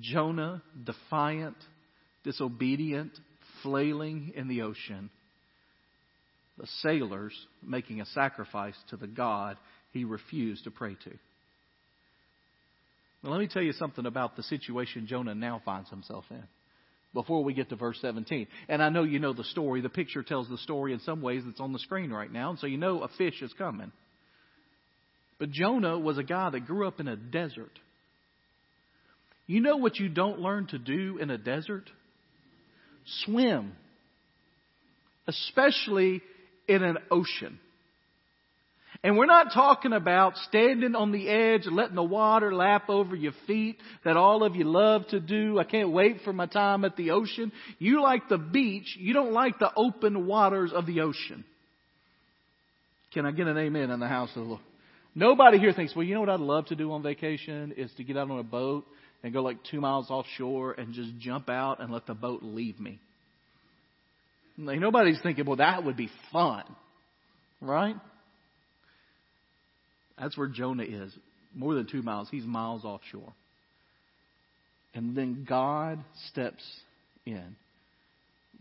Jonah, 0.00 0.62
defiant, 0.84 1.56
disobedient, 2.24 3.12
flailing 3.62 4.32
in 4.36 4.48
the 4.48 4.62
ocean. 4.62 5.08
The 6.58 6.66
sailors 6.82 7.34
making 7.62 8.02
a 8.02 8.06
sacrifice 8.06 8.76
to 8.90 8.98
the 8.98 9.06
God 9.06 9.56
he 9.94 10.04
refused 10.04 10.64
to 10.64 10.70
pray 10.70 10.96
to. 11.04 11.10
Well, 13.22 13.32
let 13.32 13.40
me 13.40 13.48
tell 13.48 13.62
you 13.62 13.72
something 13.72 14.04
about 14.04 14.36
the 14.36 14.42
situation 14.42 15.06
Jonah 15.06 15.34
now 15.34 15.62
finds 15.64 15.88
himself 15.88 16.24
in 16.30 16.42
before 17.14 17.42
we 17.42 17.54
get 17.54 17.70
to 17.70 17.76
verse 17.76 17.98
17. 18.02 18.48
And 18.68 18.82
I 18.82 18.90
know 18.90 19.04
you 19.04 19.20
know 19.20 19.32
the 19.32 19.44
story. 19.44 19.80
The 19.80 19.88
picture 19.88 20.22
tells 20.22 20.48
the 20.48 20.58
story 20.58 20.92
in 20.92 21.00
some 21.00 21.22
ways 21.22 21.42
that's 21.46 21.60
on 21.60 21.72
the 21.72 21.78
screen 21.78 22.10
right 22.10 22.30
now, 22.30 22.50
and 22.50 22.58
so 22.58 22.66
you 22.66 22.76
know 22.76 23.02
a 23.02 23.08
fish 23.16 23.40
is 23.40 23.52
coming. 23.54 23.92
But 25.38 25.50
Jonah 25.50 25.98
was 25.98 26.18
a 26.18 26.22
guy 26.22 26.50
that 26.50 26.66
grew 26.66 26.86
up 26.86 27.00
in 27.00 27.08
a 27.08 27.16
desert. 27.16 27.78
You 29.46 29.60
know 29.60 29.76
what 29.76 29.98
you 29.98 30.08
don't 30.08 30.40
learn 30.40 30.66
to 30.68 30.78
do 30.78 31.18
in 31.18 31.30
a 31.30 31.38
desert? 31.38 31.88
Swim. 33.24 33.72
Especially 35.26 36.20
in 36.68 36.82
an 36.82 36.98
ocean. 37.10 37.58
And 39.04 39.18
we're 39.18 39.26
not 39.26 39.52
talking 39.52 39.92
about 39.92 40.38
standing 40.48 40.94
on 40.94 41.12
the 41.12 41.28
edge 41.28 41.66
letting 41.66 41.94
the 41.94 42.02
water 42.02 42.54
lap 42.54 42.88
over 42.88 43.14
your 43.14 43.34
feet 43.46 43.76
that 44.02 44.16
all 44.16 44.42
of 44.42 44.56
you 44.56 44.64
love 44.64 45.06
to 45.08 45.20
do. 45.20 45.58
I 45.58 45.64
can't 45.64 45.90
wait 45.90 46.22
for 46.24 46.32
my 46.32 46.46
time 46.46 46.86
at 46.86 46.96
the 46.96 47.10
ocean. 47.10 47.52
You 47.78 48.00
like 48.00 48.30
the 48.30 48.38
beach. 48.38 48.96
You 48.98 49.12
don't 49.12 49.34
like 49.34 49.58
the 49.58 49.70
open 49.76 50.26
waters 50.26 50.72
of 50.72 50.86
the 50.86 51.02
ocean. 51.02 51.44
Can 53.12 53.26
I 53.26 53.30
get 53.32 53.46
an 53.46 53.58
amen 53.58 53.90
in 53.90 54.00
the 54.00 54.08
house 54.08 54.30
of 54.30 54.42
the 54.42 54.48
Lord? 54.48 54.62
Nobody 55.14 55.58
here 55.58 55.74
thinks, 55.74 55.94
well, 55.94 56.04
you 56.04 56.14
know 56.14 56.20
what 56.20 56.30
I'd 56.30 56.40
love 56.40 56.66
to 56.66 56.74
do 56.74 56.90
on 56.92 57.02
vacation 57.02 57.74
is 57.76 57.90
to 57.98 58.04
get 58.04 58.16
out 58.16 58.30
on 58.30 58.38
a 58.38 58.42
boat 58.42 58.86
and 59.22 59.34
go 59.34 59.42
like 59.42 59.58
two 59.70 59.82
miles 59.82 60.10
offshore 60.10 60.72
and 60.72 60.94
just 60.94 61.10
jump 61.18 61.50
out 61.50 61.78
and 61.80 61.92
let 61.92 62.06
the 62.06 62.14
boat 62.14 62.42
leave 62.42 62.80
me. 62.80 62.98
Like, 64.56 64.80
nobody's 64.80 65.20
thinking, 65.22 65.44
well, 65.44 65.56
that 65.56 65.84
would 65.84 65.98
be 65.98 66.08
fun. 66.32 66.64
Right? 67.60 67.96
That's 70.18 70.36
where 70.36 70.48
Jonah 70.48 70.84
is. 70.84 71.12
More 71.54 71.74
than 71.74 71.86
two 71.86 72.02
miles. 72.02 72.28
He's 72.30 72.44
miles 72.44 72.84
offshore. 72.84 73.32
And 74.94 75.16
then 75.16 75.46
God 75.48 75.98
steps 76.30 76.62
in. 77.26 77.56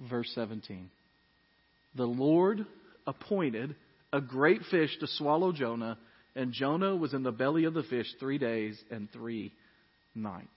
Verse 0.10 0.32
17. 0.34 0.90
The 1.96 2.06
Lord 2.06 2.66
appointed 3.06 3.76
a 4.12 4.22
great 4.22 4.62
fish 4.72 4.90
to 5.00 5.08
swallow 5.08 5.52
Jonah, 5.52 5.98
and 6.36 6.52
Jonah 6.52 6.96
was 6.96 7.14
in 7.14 7.24
the 7.24 7.32
belly 7.32 7.66
of 7.66 7.74
the 7.74 7.84
fish 7.84 8.08
three 8.20 8.38
days 8.38 8.80
and 8.90 9.12
three 9.12 9.52
nights. 10.16 10.48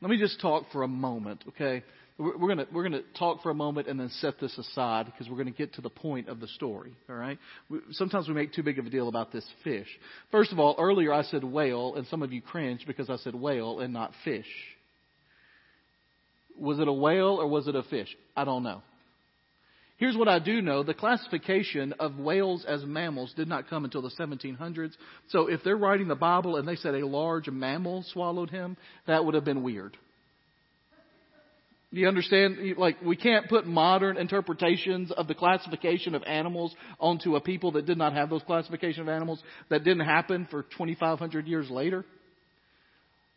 Let 0.00 0.10
me 0.10 0.18
just 0.18 0.40
talk 0.40 0.64
for 0.72 0.82
a 0.82 0.88
moment, 0.88 1.44
okay? 1.48 1.82
We're 2.18 2.54
going 2.54 2.66
we're 2.72 2.82
gonna 2.82 3.02
talk 3.18 3.42
for 3.42 3.50
a 3.50 3.54
moment 3.54 3.88
and 3.88 3.98
then 3.98 4.10
set 4.20 4.38
this 4.38 4.56
aside 4.58 5.06
because 5.06 5.28
we're 5.28 5.36
going 5.36 5.52
to 5.52 5.56
get 5.56 5.74
to 5.74 5.80
the 5.80 5.90
point 5.90 6.28
of 6.28 6.38
the 6.38 6.48
story. 6.48 6.92
All 7.08 7.16
right. 7.16 7.38
Sometimes 7.92 8.28
we 8.28 8.34
make 8.34 8.52
too 8.52 8.62
big 8.62 8.78
of 8.78 8.86
a 8.86 8.90
deal 8.90 9.08
about 9.08 9.32
this 9.32 9.46
fish. 9.64 9.88
First 10.30 10.52
of 10.52 10.58
all, 10.58 10.76
earlier 10.78 11.12
I 11.12 11.22
said 11.22 11.42
whale, 11.42 11.94
and 11.94 12.06
some 12.08 12.22
of 12.22 12.32
you 12.32 12.42
cringed 12.42 12.86
because 12.86 13.08
I 13.08 13.16
said 13.16 13.34
whale 13.34 13.80
and 13.80 13.92
not 13.92 14.12
fish. 14.24 14.46
Was 16.58 16.78
it 16.78 16.88
a 16.88 16.92
whale 16.92 17.38
or 17.40 17.46
was 17.46 17.68
it 17.68 17.74
a 17.74 17.82
fish? 17.84 18.14
I 18.36 18.44
don't 18.44 18.62
know. 18.62 18.82
Here's 20.00 20.16
what 20.16 20.28
I 20.28 20.38
do 20.38 20.62
know. 20.62 20.82
The 20.82 20.94
classification 20.94 21.92
of 22.00 22.18
whales 22.18 22.64
as 22.66 22.82
mammals 22.84 23.34
did 23.36 23.48
not 23.48 23.68
come 23.68 23.84
until 23.84 24.00
the 24.00 24.10
1700s. 24.18 24.92
So 25.28 25.46
if 25.46 25.62
they're 25.62 25.76
writing 25.76 26.08
the 26.08 26.14
Bible 26.14 26.56
and 26.56 26.66
they 26.66 26.76
said 26.76 26.94
a 26.94 27.06
large 27.06 27.50
mammal 27.50 28.02
swallowed 28.10 28.48
him, 28.48 28.78
that 29.06 29.22
would 29.22 29.34
have 29.34 29.44
been 29.44 29.62
weird. 29.62 29.98
Do 31.92 32.00
you 32.00 32.06
understand? 32.06 32.76
Like, 32.76 33.02
we 33.02 33.16
can't 33.16 33.48
put 33.48 33.66
modern 33.66 34.16
interpretations 34.16 35.10
of 35.10 35.26
the 35.26 35.34
classification 35.34 36.14
of 36.14 36.22
animals 36.22 36.74
onto 37.00 37.34
a 37.34 37.40
people 37.40 37.72
that 37.72 37.84
did 37.84 37.98
not 37.98 38.12
have 38.12 38.30
those 38.30 38.42
classification 38.42 39.02
of 39.02 39.08
animals 39.08 39.42
that 39.70 39.82
didn't 39.82 40.06
happen 40.06 40.46
for 40.50 40.62
2,500 40.62 41.48
years 41.48 41.68
later. 41.68 42.04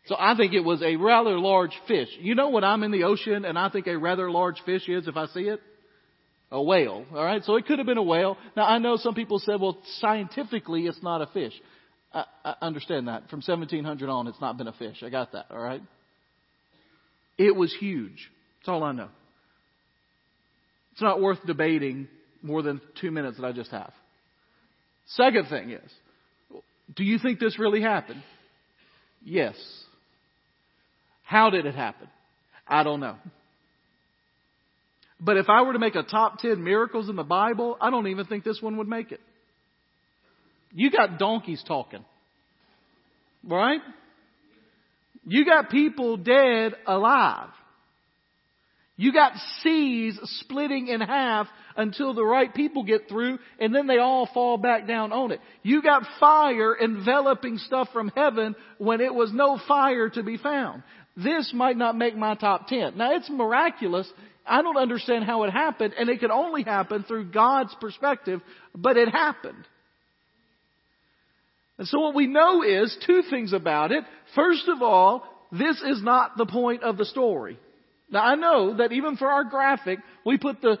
So 0.06 0.16
I 0.18 0.36
think 0.36 0.52
it 0.52 0.60
was 0.60 0.82
a 0.82 0.96
rather 0.96 1.38
large 1.38 1.76
fish. 1.88 2.08
You 2.20 2.34
know 2.34 2.50
when 2.50 2.62
I'm 2.62 2.82
in 2.82 2.92
the 2.92 3.04
ocean 3.04 3.44
and 3.44 3.58
I 3.58 3.70
think 3.70 3.86
a 3.86 3.96
rather 3.96 4.30
large 4.30 4.60
fish 4.66 4.88
is 4.88 5.08
if 5.08 5.16
I 5.16 5.26
see 5.26 5.48
it? 5.48 5.60
A 6.52 6.62
whale. 6.62 7.06
Alright? 7.12 7.42
So 7.44 7.56
it 7.56 7.66
could 7.66 7.78
have 7.78 7.86
been 7.86 7.98
a 7.98 8.02
whale. 8.02 8.36
Now 8.56 8.66
I 8.66 8.78
know 8.78 8.96
some 8.98 9.14
people 9.14 9.38
said, 9.38 9.60
well, 9.60 9.78
scientifically 9.98 10.86
it's 10.86 11.02
not 11.02 11.22
a 11.22 11.26
fish. 11.26 11.54
I, 12.12 12.24
I 12.44 12.54
understand 12.60 13.08
that. 13.08 13.30
From 13.30 13.38
1700 13.38 14.08
on, 14.08 14.28
it's 14.28 14.40
not 14.40 14.58
been 14.58 14.68
a 14.68 14.74
fish. 14.74 15.02
I 15.02 15.08
got 15.08 15.32
that. 15.32 15.46
Alright? 15.50 15.80
It 17.38 17.56
was 17.56 17.74
huge. 17.80 18.30
That's 18.64 18.72
all 18.72 18.82
I 18.82 18.92
know. 18.92 19.08
It's 20.92 21.02
not 21.02 21.20
worth 21.20 21.38
debating 21.46 22.08
more 22.40 22.62
than 22.62 22.80
two 22.98 23.10
minutes 23.10 23.36
that 23.36 23.44
I 23.44 23.52
just 23.52 23.70
have. 23.72 23.92
Second 25.08 25.48
thing 25.50 25.72
is, 25.72 25.92
do 26.96 27.04
you 27.04 27.18
think 27.18 27.40
this 27.40 27.58
really 27.58 27.82
happened? 27.82 28.22
Yes. 29.22 29.54
How 31.24 31.50
did 31.50 31.66
it 31.66 31.74
happen? 31.74 32.08
I 32.66 32.84
don't 32.84 33.00
know. 33.00 33.16
But 35.20 35.36
if 35.36 35.50
I 35.50 35.60
were 35.60 35.74
to 35.74 35.78
make 35.78 35.94
a 35.94 36.02
top 36.02 36.38
10 36.38 36.64
miracles 36.64 37.10
in 37.10 37.16
the 37.16 37.22
Bible, 37.22 37.76
I 37.82 37.90
don't 37.90 38.08
even 38.08 38.24
think 38.24 38.44
this 38.44 38.62
one 38.62 38.78
would 38.78 38.88
make 38.88 39.12
it. 39.12 39.20
You 40.72 40.90
got 40.90 41.18
donkeys 41.18 41.62
talking. 41.68 42.02
Right? 43.46 43.80
You 45.26 45.44
got 45.44 45.68
people 45.68 46.16
dead 46.16 46.72
alive. 46.86 47.50
You 48.96 49.12
got 49.12 49.32
seas 49.62 50.18
splitting 50.40 50.86
in 50.86 51.00
half 51.00 51.48
until 51.76 52.14
the 52.14 52.24
right 52.24 52.54
people 52.54 52.84
get 52.84 53.08
through 53.08 53.38
and 53.58 53.74
then 53.74 53.88
they 53.88 53.98
all 53.98 54.28
fall 54.32 54.56
back 54.56 54.86
down 54.86 55.12
on 55.12 55.32
it. 55.32 55.40
You 55.62 55.82
got 55.82 56.04
fire 56.20 56.76
enveloping 56.76 57.58
stuff 57.58 57.88
from 57.92 58.12
heaven 58.14 58.54
when 58.78 59.00
it 59.00 59.12
was 59.12 59.32
no 59.32 59.58
fire 59.66 60.08
to 60.10 60.22
be 60.22 60.36
found. 60.36 60.84
This 61.16 61.52
might 61.52 61.76
not 61.76 61.96
make 61.96 62.16
my 62.16 62.36
top 62.36 62.68
10. 62.68 62.96
Now 62.96 63.16
it's 63.16 63.28
miraculous. 63.28 64.08
I 64.46 64.62
don't 64.62 64.76
understand 64.76 65.24
how 65.24 65.42
it 65.42 65.50
happened 65.50 65.94
and 65.98 66.08
it 66.08 66.20
could 66.20 66.30
only 66.30 66.62
happen 66.62 67.02
through 67.02 67.32
God's 67.32 67.74
perspective, 67.80 68.42
but 68.76 68.96
it 68.96 69.08
happened. 69.08 69.64
And 71.78 71.88
so 71.88 71.98
what 71.98 72.14
we 72.14 72.28
know 72.28 72.62
is 72.62 72.96
two 73.04 73.22
things 73.28 73.52
about 73.52 73.90
it. 73.90 74.04
First 74.36 74.68
of 74.68 74.82
all, 74.82 75.24
this 75.50 75.80
is 75.82 76.00
not 76.00 76.36
the 76.36 76.46
point 76.46 76.84
of 76.84 76.96
the 76.96 77.04
story. 77.04 77.58
Now 78.10 78.22
I 78.22 78.34
know 78.34 78.76
that 78.76 78.92
even 78.92 79.16
for 79.16 79.28
our 79.28 79.44
graphic, 79.44 79.98
we 80.24 80.38
put 80.38 80.60
the 80.60 80.78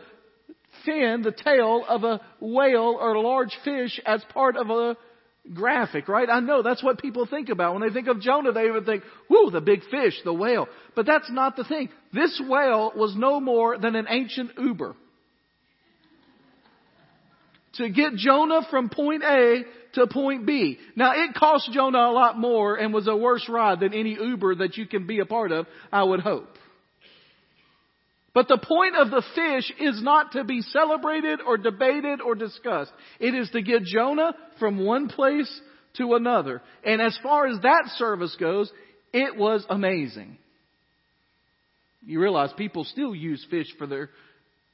fin, 0.84 1.22
the 1.22 1.32
tail 1.32 1.84
of 1.88 2.04
a 2.04 2.20
whale 2.40 2.98
or 3.00 3.14
a 3.14 3.20
large 3.20 3.56
fish 3.64 4.00
as 4.04 4.22
part 4.32 4.56
of 4.56 4.70
a 4.70 4.96
graphic, 5.52 6.08
right? 6.08 6.28
I 6.30 6.40
know 6.40 6.62
that's 6.62 6.82
what 6.82 6.98
people 6.98 7.26
think 7.26 7.48
about. 7.48 7.74
When 7.74 7.82
they 7.86 7.92
think 7.92 8.08
of 8.08 8.20
Jonah, 8.20 8.52
they 8.52 8.66
even 8.66 8.84
think, 8.84 9.02
whoo, 9.28 9.50
the 9.50 9.60
big 9.60 9.80
fish, 9.90 10.14
the 10.24 10.32
whale. 10.32 10.68
But 10.94 11.06
that's 11.06 11.30
not 11.30 11.56
the 11.56 11.64
thing. 11.64 11.90
This 12.12 12.40
whale 12.46 12.92
was 12.96 13.14
no 13.16 13.40
more 13.40 13.78
than 13.78 13.94
an 13.94 14.06
ancient 14.08 14.52
Uber. 14.58 14.94
To 17.74 17.90
get 17.90 18.14
Jonah 18.14 18.62
from 18.70 18.88
point 18.88 19.24
A 19.24 19.64
to 19.94 20.06
point 20.06 20.46
B. 20.46 20.78
Now 20.96 21.12
it 21.14 21.34
cost 21.34 21.70
Jonah 21.72 21.98
a 21.98 22.12
lot 22.12 22.38
more 22.38 22.76
and 22.76 22.94
was 22.94 23.08
a 23.08 23.16
worse 23.16 23.48
ride 23.48 23.80
than 23.80 23.92
any 23.92 24.14
Uber 24.14 24.56
that 24.56 24.76
you 24.76 24.86
can 24.86 25.06
be 25.06 25.18
a 25.18 25.26
part 25.26 25.50
of, 25.50 25.66
I 25.92 26.04
would 26.04 26.20
hope. 26.20 26.48
But 28.34 28.48
the 28.48 28.58
point 28.58 28.96
of 28.96 29.10
the 29.10 29.22
fish 29.34 29.72
is 29.78 30.02
not 30.02 30.32
to 30.32 30.42
be 30.42 30.60
celebrated 30.60 31.40
or 31.40 31.56
debated 31.56 32.20
or 32.20 32.34
discussed. 32.34 32.92
It 33.20 33.32
is 33.32 33.48
to 33.50 33.62
get 33.62 33.84
Jonah 33.84 34.34
from 34.58 34.84
one 34.84 35.08
place 35.08 35.48
to 35.98 36.14
another. 36.14 36.60
And 36.84 37.00
as 37.00 37.16
far 37.22 37.46
as 37.46 37.60
that 37.62 37.84
service 37.96 38.36
goes, 38.38 38.72
it 39.12 39.36
was 39.36 39.64
amazing. 39.70 40.36
You 42.04 42.20
realize 42.20 42.50
people 42.58 42.82
still 42.84 43.14
use 43.14 43.46
fish 43.48 43.68
for 43.78 43.86
their 43.86 44.10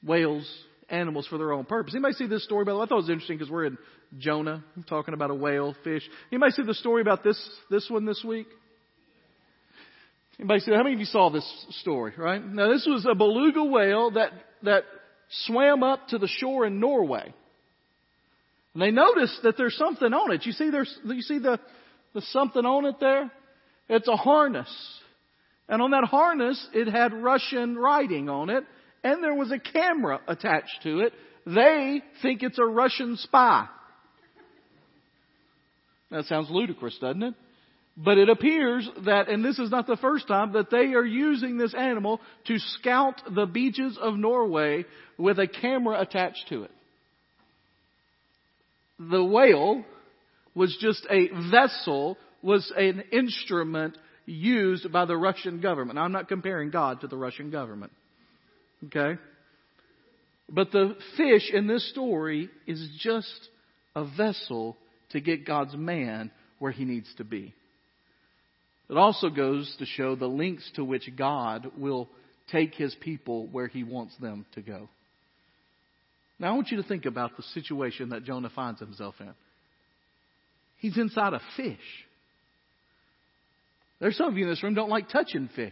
whales, 0.03 0.49
animals 0.89 1.27
for 1.27 1.37
their 1.37 1.53
own 1.53 1.65
purpose. 1.65 1.93
Anybody 1.93 2.15
see 2.15 2.27
this 2.27 2.43
story? 2.43 2.65
By 2.65 2.71
the 2.71 2.79
way, 2.79 2.83
I 2.83 2.87
thought 2.87 2.95
it 2.95 3.01
was 3.03 3.09
interesting 3.09 3.37
because 3.37 3.51
we're 3.51 3.65
in 3.65 3.77
Jonah. 4.17 4.63
I'm 4.75 4.83
talking 4.83 5.13
about 5.13 5.29
a 5.29 5.35
whale, 5.35 5.75
fish. 5.83 6.01
Anybody 6.31 6.51
see 6.53 6.63
the 6.63 6.73
story 6.73 7.01
about 7.01 7.23
this, 7.23 7.39
this 7.69 7.87
one 7.91 8.05
this 8.05 8.23
week? 8.27 8.47
Anybody 10.41 10.61
see, 10.61 10.71
how 10.71 10.81
many 10.81 10.95
of 10.95 10.99
you 10.99 11.05
saw 11.05 11.29
this 11.29 11.47
story, 11.81 12.13
right? 12.17 12.43
Now 12.43 12.73
this 12.73 12.87
was 12.87 13.05
a 13.07 13.13
beluga 13.13 13.63
whale 13.63 14.09
that, 14.11 14.31
that 14.63 14.85
swam 15.45 15.83
up 15.83 16.07
to 16.07 16.17
the 16.17 16.27
shore 16.27 16.65
in 16.65 16.79
Norway. 16.79 17.31
And 18.73 18.81
they 18.81 18.89
noticed 18.89 19.39
that 19.43 19.55
there's 19.55 19.77
something 19.77 20.11
on 20.11 20.31
it. 20.31 20.47
You 20.47 20.51
see 20.53 20.71
there's, 20.71 20.91
you 21.05 21.21
see 21.21 21.37
the, 21.37 21.59
the 22.15 22.21
something 22.21 22.65
on 22.65 22.85
it 22.85 22.95
there? 22.99 23.31
It's 23.87 24.07
a 24.07 24.15
harness. 24.15 24.67
And 25.69 25.79
on 25.79 25.91
that 25.91 26.05
harness, 26.05 26.67
it 26.73 26.87
had 26.87 27.13
Russian 27.13 27.75
writing 27.77 28.27
on 28.27 28.49
it, 28.49 28.63
and 29.03 29.23
there 29.23 29.35
was 29.35 29.51
a 29.51 29.59
camera 29.59 30.21
attached 30.27 30.79
to 30.81 31.01
it. 31.01 31.13
They 31.45 32.01
think 32.23 32.41
it's 32.41 32.57
a 32.57 32.65
Russian 32.65 33.15
spy. 33.17 33.67
That 36.09 36.25
sounds 36.25 36.49
ludicrous, 36.49 36.97
doesn't 36.99 37.21
it? 37.21 37.35
But 38.03 38.17
it 38.17 38.29
appears 38.29 38.89
that, 39.05 39.29
and 39.29 39.45
this 39.45 39.59
is 39.59 39.69
not 39.69 39.85
the 39.85 39.97
first 39.97 40.27
time, 40.27 40.53
that 40.53 40.71
they 40.71 40.93
are 40.93 41.05
using 41.05 41.57
this 41.57 41.73
animal 41.73 42.19
to 42.47 42.57
scout 42.57 43.21
the 43.29 43.45
beaches 43.45 43.97
of 44.01 44.15
Norway 44.15 44.85
with 45.17 45.37
a 45.39 45.47
camera 45.47 45.99
attached 45.99 46.45
to 46.49 46.63
it. 46.63 46.71
The 48.97 49.23
whale 49.23 49.83
was 50.55 50.75
just 50.79 51.05
a 51.09 51.29
vessel, 51.51 52.17
was 52.41 52.71
an 52.75 53.03
instrument 53.11 53.97
used 54.25 54.91
by 54.91 55.05
the 55.05 55.17
Russian 55.17 55.61
government. 55.61 55.99
I'm 55.99 56.11
not 56.11 56.27
comparing 56.27 56.71
God 56.71 57.01
to 57.01 57.07
the 57.07 57.17
Russian 57.17 57.51
government. 57.51 57.91
Okay? 58.85 59.19
But 60.49 60.71
the 60.71 60.95
fish 61.17 61.51
in 61.53 61.67
this 61.67 61.87
story 61.91 62.49
is 62.65 62.89
just 62.99 63.49
a 63.95 64.05
vessel 64.17 64.75
to 65.11 65.21
get 65.21 65.45
God's 65.45 65.75
man 65.75 66.31
where 66.57 66.71
he 66.71 66.85
needs 66.85 67.13
to 67.17 67.23
be. 67.23 67.53
It 68.91 68.97
also 68.97 69.29
goes 69.29 69.73
to 69.79 69.85
show 69.85 70.15
the 70.15 70.27
lengths 70.27 70.69
to 70.75 70.83
which 70.83 71.09
God 71.15 71.71
will 71.77 72.09
take 72.51 72.75
his 72.75 72.93
people 72.99 73.47
where 73.47 73.67
he 73.67 73.85
wants 73.85 74.13
them 74.17 74.45
to 74.55 74.61
go. 74.61 74.89
Now, 76.37 76.51
I 76.51 76.55
want 76.55 76.71
you 76.71 76.77
to 76.77 76.83
think 76.83 77.05
about 77.05 77.37
the 77.37 77.43
situation 77.53 78.09
that 78.09 78.25
Jonah 78.25 78.51
finds 78.53 78.81
himself 78.81 79.15
in. 79.21 79.31
He's 80.79 80.97
inside 80.97 81.31
a 81.31 81.39
fish. 81.55 81.77
There's 84.01 84.17
some 84.17 84.27
of 84.27 84.37
you 84.37 84.43
in 84.43 84.49
this 84.49 84.61
room 84.61 84.73
don't 84.73 84.89
like 84.89 85.07
touching 85.07 85.49
fish. 85.55 85.71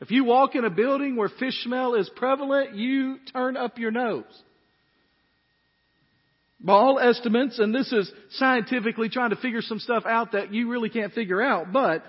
If 0.00 0.12
you 0.12 0.24
walk 0.24 0.54
in 0.54 0.64
a 0.64 0.70
building 0.70 1.16
where 1.16 1.30
fish 1.30 1.64
smell 1.64 1.94
is 1.94 2.08
prevalent, 2.14 2.76
you 2.76 3.16
turn 3.32 3.56
up 3.56 3.78
your 3.78 3.90
nose. 3.90 4.24
By 6.60 6.72
all 6.72 6.98
estimates, 6.98 7.58
and 7.58 7.74
this 7.74 7.92
is 7.92 8.10
scientifically 8.30 9.08
trying 9.08 9.30
to 9.30 9.36
figure 9.36 9.62
some 9.62 9.78
stuff 9.78 10.04
out 10.06 10.32
that 10.32 10.54
you 10.54 10.70
really 10.70 10.88
can't 10.88 11.12
figure 11.12 11.42
out, 11.42 11.72
but 11.72 12.02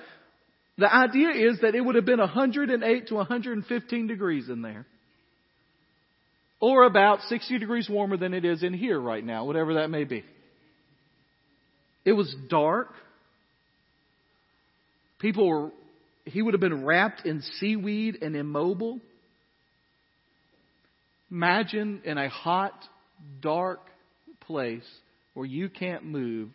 the 0.77 0.93
idea 0.93 1.29
is 1.31 1.59
that 1.61 1.75
it 1.75 1.81
would 1.81 1.95
have 1.95 2.05
been 2.05 2.19
108 2.19 3.07
to 3.07 3.15
115 3.15 4.07
degrees 4.07 4.47
in 4.47 4.61
there. 4.61 4.85
Or 6.59 6.83
about 6.83 7.21
60 7.27 7.59
degrees 7.59 7.89
warmer 7.89 8.17
than 8.17 8.33
it 8.33 8.45
is 8.45 8.63
in 8.63 8.73
here 8.73 8.99
right 8.99 9.23
now, 9.23 9.45
whatever 9.45 9.75
that 9.75 9.89
may 9.89 10.05
be. 10.05 10.23
It 12.05 12.13
was 12.13 12.33
dark. 12.49 12.89
People 15.19 15.47
were, 15.47 15.71
he 16.25 16.41
would 16.41 16.53
have 16.53 16.61
been 16.61 16.85
wrapped 16.85 17.25
in 17.25 17.41
seaweed 17.59 18.19
and 18.21 18.35
immobile. 18.35 18.99
Imagine 21.29 22.01
in 22.05 22.17
a 22.17 22.29
hot, 22.29 22.73
dark 23.41 23.81
place 24.47 24.87
where 25.33 25.45
you 25.45 25.69
can't 25.69 26.05
move 26.05 26.49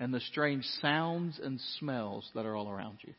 and 0.00 0.12
the 0.12 0.20
strange 0.20 0.64
sounds 0.82 1.38
and 1.42 1.60
smells 1.78 2.28
that 2.34 2.44
are 2.46 2.56
all 2.56 2.68
around 2.68 2.98
you. 3.02 3.14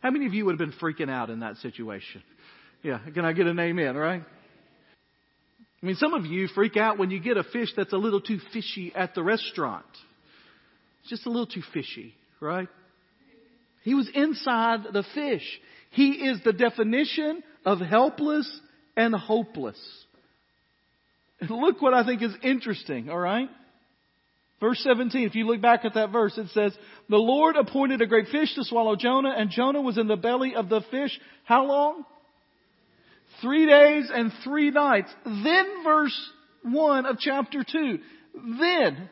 How 0.00 0.10
many 0.10 0.26
of 0.26 0.34
you 0.34 0.44
would 0.44 0.52
have 0.52 0.70
been 0.70 0.78
freaking 0.80 1.10
out 1.10 1.28
in 1.28 1.40
that 1.40 1.56
situation? 1.56 2.22
Yeah, 2.82 2.98
can 3.12 3.24
I 3.24 3.32
get 3.32 3.46
a 3.46 3.54
name 3.54 3.78
in, 3.80 3.96
right? 3.96 4.22
I 5.82 5.86
mean, 5.86 5.96
some 5.96 6.14
of 6.14 6.26
you 6.26 6.48
freak 6.48 6.76
out 6.76 6.98
when 6.98 7.10
you 7.10 7.20
get 7.20 7.36
a 7.36 7.44
fish 7.44 7.70
that's 7.76 7.92
a 7.92 7.96
little 7.96 8.20
too 8.20 8.38
fishy 8.52 8.92
at 8.94 9.14
the 9.14 9.22
restaurant. 9.22 9.86
It's 11.00 11.10
just 11.10 11.26
a 11.26 11.30
little 11.30 11.46
too 11.46 11.62
fishy, 11.72 12.14
right? 12.40 12.68
He 13.82 13.94
was 13.94 14.08
inside 14.12 14.80
the 14.92 15.04
fish. 15.14 15.60
He 15.90 16.10
is 16.10 16.40
the 16.44 16.52
definition 16.52 17.42
of 17.64 17.80
helpless 17.80 18.48
and 18.96 19.14
hopeless. 19.14 19.78
Look 21.50 21.80
what 21.80 21.94
I 21.94 22.04
think 22.04 22.22
is 22.22 22.34
interesting, 22.42 23.10
alright? 23.10 23.48
Verse 24.60 24.80
17, 24.82 25.24
if 25.24 25.36
you 25.36 25.46
look 25.46 25.60
back 25.60 25.84
at 25.84 25.94
that 25.94 26.10
verse, 26.10 26.36
it 26.36 26.48
says, 26.48 26.76
The 27.08 27.16
Lord 27.16 27.54
appointed 27.54 28.02
a 28.02 28.08
great 28.08 28.26
fish 28.26 28.56
to 28.56 28.64
swallow 28.64 28.96
Jonah, 28.96 29.32
and 29.36 29.50
Jonah 29.50 29.80
was 29.80 29.98
in 29.98 30.08
the 30.08 30.16
belly 30.16 30.56
of 30.56 30.68
the 30.68 30.80
fish. 30.90 31.16
How 31.44 31.64
long? 31.64 32.04
Three 33.40 33.66
days 33.66 34.10
and 34.12 34.32
three 34.42 34.70
nights. 34.70 35.14
Then 35.24 35.84
verse 35.84 36.30
1 36.62 37.06
of 37.06 37.18
chapter 37.20 37.62
2. 37.62 37.98
Then, 38.60 39.08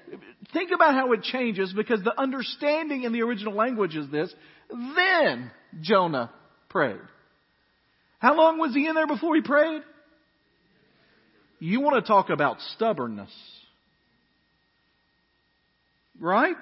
think 0.53 0.73
about 0.75 0.95
how 0.95 1.13
it 1.13 1.23
changes 1.23 1.73
because 1.73 2.03
the 2.03 2.19
understanding 2.21 3.05
in 3.05 3.13
the 3.13 3.23
original 3.23 3.55
language 3.55 3.95
is 3.95 4.11
this. 4.11 4.35
Then 4.69 5.53
Jonah 5.81 6.33
prayed. 6.69 7.01
How 8.19 8.37
long 8.37 8.59
was 8.59 8.75
he 8.75 8.89
in 8.89 8.95
there 8.95 9.07
before 9.07 9.37
he 9.37 9.43
prayed? 9.43 9.83
You 11.59 11.81
want 11.81 12.05
to 12.05 12.07
talk 12.07 12.31
about 12.31 12.61
stubbornness. 12.75 13.31
Right? 16.21 16.57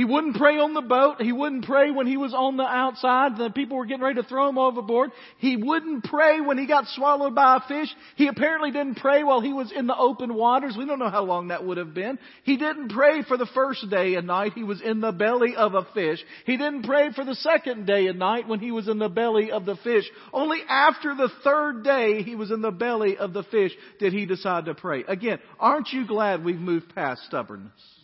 He 0.00 0.06
wouldn't 0.06 0.36
pray 0.36 0.56
on 0.56 0.72
the 0.72 0.80
boat. 0.80 1.20
He 1.20 1.30
wouldn't 1.30 1.66
pray 1.66 1.90
when 1.90 2.06
he 2.06 2.16
was 2.16 2.32
on 2.32 2.56
the 2.56 2.62
outside. 2.62 3.36
The 3.36 3.50
people 3.50 3.76
were 3.76 3.84
getting 3.84 4.02
ready 4.02 4.22
to 4.22 4.26
throw 4.26 4.48
him 4.48 4.56
overboard. 4.56 5.10
He 5.36 5.58
wouldn't 5.58 6.04
pray 6.04 6.40
when 6.40 6.56
he 6.56 6.66
got 6.66 6.86
swallowed 6.86 7.34
by 7.34 7.56
a 7.58 7.68
fish. 7.68 7.94
He 8.16 8.26
apparently 8.26 8.70
didn't 8.70 8.94
pray 8.94 9.22
while 9.24 9.42
he 9.42 9.52
was 9.52 9.70
in 9.70 9.86
the 9.86 9.94
open 9.94 10.32
waters. 10.32 10.74
We 10.74 10.86
don't 10.86 11.00
know 11.00 11.10
how 11.10 11.24
long 11.24 11.48
that 11.48 11.66
would 11.66 11.76
have 11.76 11.92
been. 11.92 12.18
He 12.44 12.56
didn't 12.56 12.88
pray 12.88 13.24
for 13.28 13.36
the 13.36 13.48
first 13.52 13.90
day 13.90 14.14
and 14.14 14.26
night. 14.26 14.54
He 14.54 14.62
was 14.62 14.80
in 14.80 15.02
the 15.02 15.12
belly 15.12 15.54
of 15.54 15.74
a 15.74 15.86
fish. 15.92 16.20
He 16.46 16.56
didn't 16.56 16.84
pray 16.84 17.12
for 17.12 17.26
the 17.26 17.34
second 17.34 17.86
day 17.86 18.06
and 18.06 18.18
night 18.18 18.48
when 18.48 18.60
he 18.60 18.72
was 18.72 18.88
in 18.88 18.98
the 18.98 19.10
belly 19.10 19.50
of 19.50 19.66
the 19.66 19.76
fish. 19.84 20.04
Only 20.32 20.62
after 20.66 21.14
the 21.14 21.28
third 21.44 21.84
day 21.84 22.22
he 22.22 22.36
was 22.36 22.50
in 22.50 22.62
the 22.62 22.70
belly 22.70 23.18
of 23.18 23.34
the 23.34 23.42
fish 23.42 23.72
did 23.98 24.14
he 24.14 24.24
decide 24.24 24.64
to 24.64 24.74
pray. 24.74 25.04
Again, 25.06 25.40
aren't 25.58 25.92
you 25.92 26.06
glad 26.06 26.42
we've 26.42 26.58
moved 26.58 26.94
past 26.94 27.20
stubbornness? 27.26 27.99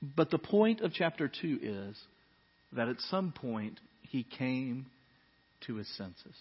But 0.00 0.30
the 0.30 0.38
point 0.38 0.80
of 0.80 0.92
chapter 0.92 1.28
2 1.28 1.58
is 1.62 1.98
that 2.72 2.88
at 2.88 3.00
some 3.10 3.32
point 3.32 3.80
he 4.02 4.22
came 4.22 4.86
to 5.66 5.76
his 5.76 5.88
senses. 5.96 6.36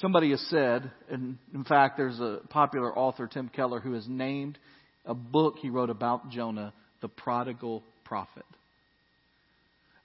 Somebody 0.00 0.30
has 0.30 0.40
said, 0.48 0.90
and 1.10 1.38
in 1.54 1.64
fact, 1.64 1.96
there's 1.96 2.20
a 2.20 2.40
popular 2.50 2.96
author, 2.96 3.26
Tim 3.26 3.48
Keller, 3.48 3.80
who 3.80 3.94
has 3.94 4.06
named 4.08 4.58
a 5.04 5.14
book 5.14 5.56
he 5.58 5.70
wrote 5.70 5.90
about 5.90 6.30
Jonah, 6.30 6.72
The 7.00 7.08
Prodigal 7.08 7.82
Prophet. 8.04 8.44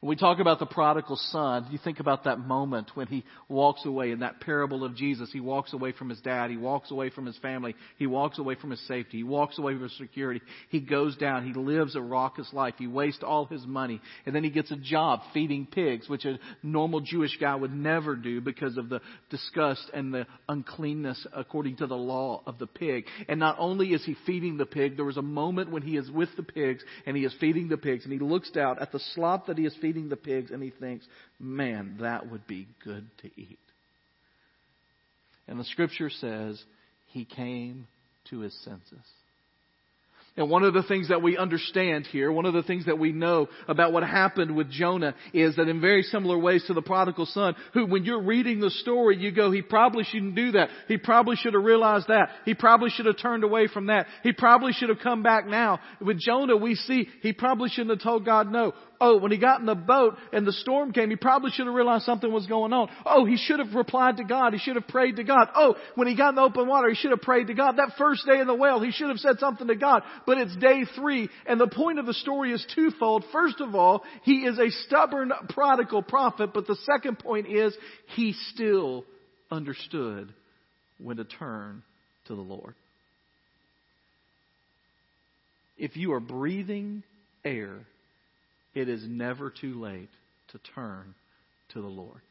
When 0.04 0.10
we 0.10 0.16
talk 0.18 0.40
about 0.40 0.60
the 0.60 0.66
prodigal 0.66 1.16
son, 1.16 1.68
you 1.72 1.80
think 1.82 2.02
about 2.02 2.26
that 2.26 2.38
moment 2.38 2.92
when 2.94 3.08
he 3.08 3.24
walks 3.48 3.86
away 3.86 4.12
in 4.12 4.20
that 4.20 4.42
parable 4.42 4.84
of 4.84 4.98
Jesus. 4.98 5.30
He 5.32 5.40
walks 5.40 5.72
away 5.72 5.94
from 5.94 6.10
his 6.10 6.20
dad. 6.20 6.52
He 6.52 6.58
walks 6.58 6.92
away 6.92 7.10
from 7.10 7.26
his 7.26 7.38
family. 7.38 7.74
He 7.98 8.06
walks 8.06 8.38
away 8.38 8.56
from 8.56 8.72
his 8.72 8.86
safety. 8.86 9.20
He 9.20 9.24
walks 9.24 9.58
away 9.58 9.76
from 9.76 9.84
his 9.84 9.98
security. 9.98 10.42
He 10.68 10.82
goes 10.82 11.16
down. 11.16 11.48
He 11.48 11.58
lives 11.58 11.96
a 11.96 12.02
raucous 12.02 12.52
life. 12.52 12.74
He 12.78 12.86
wastes 12.86 13.24
all 13.24 13.46
his 13.46 13.66
money. 13.66 14.02
And 14.26 14.36
then 14.36 14.44
he 14.44 14.50
gets 14.50 14.72
a 14.72 14.76
job 14.76 15.22
feeding 15.34 15.68
pigs, 15.68 16.10
which 16.10 16.26
a 16.26 16.38
normal 16.62 17.00
Jewish 17.00 17.38
guy 17.40 17.56
would 17.56 17.74
never 17.74 18.18
do 18.18 18.42
because 18.42 18.76
of 18.76 18.90
the 18.90 19.00
disgust 19.30 19.90
and 19.94 20.14
the 20.14 20.28
uncleanness 20.50 21.26
according 21.32 21.78
to 21.78 21.88
the 21.88 21.96
law 21.96 22.44
of 22.46 22.60
the 22.60 22.68
pig. 22.68 23.06
And 23.30 23.40
not 23.40 23.56
only 23.58 23.94
is 23.94 24.04
he 24.04 24.18
feeding 24.26 24.58
the 24.58 24.66
pig, 24.66 24.98
there 24.98 25.06
was 25.06 25.16
a 25.16 25.22
moment 25.22 25.72
when 25.72 25.82
he 25.82 25.96
is 25.96 26.12
with 26.12 26.36
the 26.36 26.44
pigs 26.44 26.84
and 27.06 27.16
he 27.16 27.24
is 27.24 27.34
feeding 27.40 27.70
the 27.70 27.78
pigs 27.78 28.04
and 28.04 28.12
he 28.12 28.20
looks 28.20 28.52
down 28.52 28.80
at 28.80 28.92
the 28.92 29.00
slop 29.00 29.48
that 29.48 29.58
he 29.58 29.66
is 29.66 29.74
feeding 29.80 29.93
feeding 29.94 30.10
the 30.10 30.16
pigs, 30.16 30.52
and 30.52 30.62
he 30.62 30.72
thinks, 30.72 31.06
man, 31.40 31.98
that 32.02 32.30
would 32.30 32.48
be 32.48 32.68
good 32.84 33.06
to 33.22 33.28
eat. 33.40 33.60
And 35.48 35.60
the 35.60 35.66
scripture 35.66 36.10
says 36.10 36.62
he 37.08 37.26
came 37.26 37.88
to 38.30 38.40
his 38.40 38.58
senses. 38.64 39.06
And 40.36 40.50
one 40.50 40.64
of 40.64 40.74
the 40.74 40.82
things 40.82 41.10
that 41.10 41.22
we 41.22 41.38
understand 41.38 42.08
here, 42.08 42.32
one 42.32 42.48
of 42.48 42.56
the 42.56 42.64
things 42.64 42.88
that 42.88 42.98
we 42.98 43.12
know 43.12 43.50
about 43.68 43.94
what 43.94 44.02
happened 44.02 44.56
with 44.56 44.68
Jonah 44.72 45.14
is 45.32 45.58
that 45.58 45.70
in 45.70 45.80
very 45.80 46.02
similar 46.02 46.40
ways 46.40 46.64
to 46.66 46.74
the 46.74 46.82
prodigal 46.82 47.28
son, 47.28 47.56
who 47.74 47.86
when 47.86 48.04
you're 48.04 48.24
reading 48.24 48.60
the 48.60 48.72
story, 48.72 49.16
you 49.16 49.32
go, 49.32 49.52
he 49.52 49.62
probably 49.62 50.04
shouldn't 50.04 50.34
do 50.34 50.54
that. 50.54 50.70
He 50.88 50.98
probably 50.98 51.36
should 51.36 51.54
have 51.54 51.64
realized 51.64 52.08
that. 52.08 52.30
He 52.46 52.56
probably 52.56 52.90
should 52.90 53.06
have 53.06 53.20
turned 53.20 53.44
away 53.44 53.68
from 53.68 53.88
that. 53.88 54.08
He 54.24 54.32
probably 54.34 54.74
should 54.74 54.90
have 54.90 55.00
come 55.04 55.22
back 55.22 55.46
now. 55.46 55.80
With 56.02 56.18
Jonah, 56.18 56.58
we 56.58 56.74
see 56.74 57.10
he 57.22 57.32
probably 57.32 57.70
shouldn't 57.70 57.92
have 57.92 58.02
told 58.02 58.26
God 58.26 58.52
no. 58.52 58.74
Oh, 59.06 59.18
when 59.18 59.34
he 59.34 59.38
got 59.38 59.60
in 59.60 59.66
the 59.66 59.76
boat 59.76 60.16
and 60.32 60.48
the 60.48 60.54
storm 60.54 60.94
came, 60.94 61.10
he 61.10 61.18
probably 61.18 61.52
should 61.52 61.66
have 61.66 61.76
realized 61.76 62.06
something 62.06 62.32
was 62.32 62.48
going 62.48 62.72
on. 62.72 62.90
Oh, 63.06 63.26
he 63.26 63.36
should 63.36 63.60
have 63.60 63.76
replied 63.76 64.16
to 64.18 64.24
God. 64.24 64.54
He 64.54 64.60
should 64.60 64.78
have 64.78 64.88
prayed 64.88 65.18
to 65.18 65.26
God. 65.26 65.50
Oh, 65.54 65.76
when 65.96 66.08
he 66.08 66.16
got 66.16 66.30
in 66.30 66.36
the 66.36 66.42
open 66.42 66.70
water, 66.70 66.88
he 66.88 66.96
should 66.96 67.12
have 67.12 67.22
prayed 67.22 67.48
to 67.48 67.54
God. 67.54 67.76
That 67.76 67.92
first 67.98 68.26
day 68.26 68.40
in 68.40 68.48
the 68.48 68.56
well, 68.56 68.80
he 68.80 68.92
should 68.92 69.10
have 69.10 69.20
said 69.20 69.40
something 69.40 69.68
to 69.68 69.76
God. 69.76 70.04
But 70.26 70.38
it's 70.38 70.56
day 70.56 70.86
three, 70.96 71.30
and 71.46 71.60
the 71.60 71.68
point 71.68 72.00
of 72.00 72.06
the 72.06 72.14
story 72.14 72.52
is 72.52 72.66
twofold. 72.76 73.26
First 73.32 73.60
of 73.60 73.76
all, 73.76 74.04
he 74.24 74.46
is 74.46 74.58
a 74.58 74.70
stubborn 74.86 75.32
prodigal 75.50 76.04
prophet, 76.04 76.52
but 76.54 76.68
the 76.68 76.78
second 76.86 77.20
point 77.20 77.48
is 77.48 77.76
he 78.16 78.34
still 78.54 79.06
understood 79.52 80.34
when 80.98 81.18
to 81.18 81.26
turn 81.26 81.84
to 82.28 82.36
the 82.36 82.42
Lord. 82.42 82.76
If 85.78 85.98
you 85.98 86.14
are 86.14 86.20
breathing 86.20 87.04
air, 87.44 87.80
it 88.74 88.88
is 88.88 89.04
never 89.08 89.50
too 89.50 89.80
late 89.82 90.10
to 90.52 90.60
turn 90.74 91.14
to 91.74 91.82
the 91.82 91.88
Lord. 91.88 92.22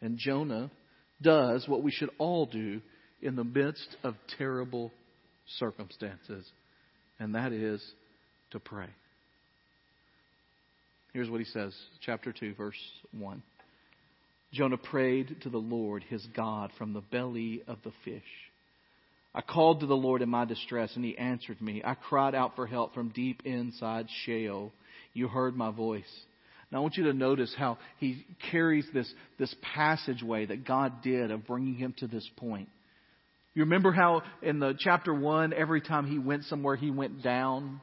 And 0.00 0.18
Jonah 0.18 0.70
does 1.22 1.66
what 1.68 1.82
we 1.82 1.90
should 1.90 2.10
all 2.18 2.46
do 2.46 2.80
in 3.22 3.36
the 3.36 3.44
midst 3.44 3.96
of 4.02 4.14
terrible 4.38 4.92
circumstances, 5.58 6.46
and 7.18 7.34
that 7.34 7.52
is 7.52 7.82
to 8.50 8.60
pray. 8.60 8.88
Here's 11.12 11.30
what 11.30 11.40
he 11.40 11.46
says, 11.46 11.74
chapter 12.04 12.32
2, 12.32 12.54
verse 12.54 12.74
1. 13.12 13.42
Jonah 14.52 14.76
prayed 14.76 15.36
to 15.42 15.50
the 15.50 15.58
Lord 15.58 16.02
his 16.04 16.26
God 16.34 16.70
from 16.78 16.92
the 16.92 17.00
belly 17.00 17.62
of 17.66 17.78
the 17.84 17.92
fish. 18.04 18.22
I 19.34 19.42
called 19.42 19.80
to 19.80 19.86
the 19.86 19.94
Lord 19.94 20.22
in 20.22 20.28
my 20.30 20.44
distress, 20.46 20.96
and 20.96 21.04
he 21.04 21.16
answered 21.18 21.60
me. 21.60 21.82
I 21.84 21.94
cried 21.94 22.34
out 22.34 22.56
for 22.56 22.66
help 22.66 22.94
from 22.94 23.10
deep 23.10 23.42
inside 23.44 24.06
Sheol 24.24 24.72
you 25.12 25.28
heard 25.28 25.56
my 25.56 25.70
voice. 25.70 26.04
Now 26.70 26.78
I 26.78 26.80
want 26.80 26.96
you 26.96 27.04
to 27.04 27.12
notice 27.12 27.54
how 27.56 27.78
he 27.98 28.26
carries 28.50 28.86
this, 28.92 29.12
this 29.38 29.54
passageway 29.74 30.46
that 30.46 30.66
God 30.66 31.02
did 31.02 31.30
of 31.30 31.46
bringing 31.46 31.74
him 31.74 31.94
to 31.98 32.06
this 32.06 32.28
point. 32.36 32.68
You 33.56 33.62
remember 33.62 33.90
how 33.90 34.20
in 34.42 34.58
the 34.58 34.74
chapter 34.78 35.14
one, 35.14 35.54
every 35.54 35.80
time 35.80 36.06
he 36.06 36.18
went 36.18 36.44
somewhere, 36.44 36.76
he 36.76 36.90
went 36.90 37.22
down. 37.22 37.80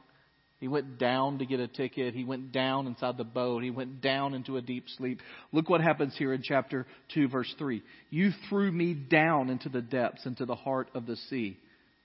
He 0.60 0.68
went 0.68 0.98
down 1.00 1.40
to 1.40 1.46
get 1.46 1.58
a 1.58 1.66
ticket. 1.66 2.14
He 2.14 2.22
went 2.22 2.52
down 2.52 2.86
inside 2.86 3.16
the 3.16 3.24
boat. 3.24 3.64
He 3.64 3.72
went 3.72 4.00
down 4.00 4.34
into 4.34 4.56
a 4.56 4.62
deep 4.62 4.84
sleep. 4.96 5.18
Look 5.50 5.68
what 5.68 5.80
happens 5.80 6.14
here 6.16 6.32
in 6.32 6.42
chapter 6.44 6.86
2, 7.14 7.26
verse 7.26 7.52
3. 7.58 7.82
You 8.10 8.30
threw 8.48 8.70
me 8.70 8.94
down 8.94 9.50
into 9.50 9.68
the 9.68 9.82
depths, 9.82 10.24
into 10.26 10.46
the 10.46 10.54
heart 10.54 10.90
of 10.94 11.06
the 11.06 11.16
sea, 11.16 11.58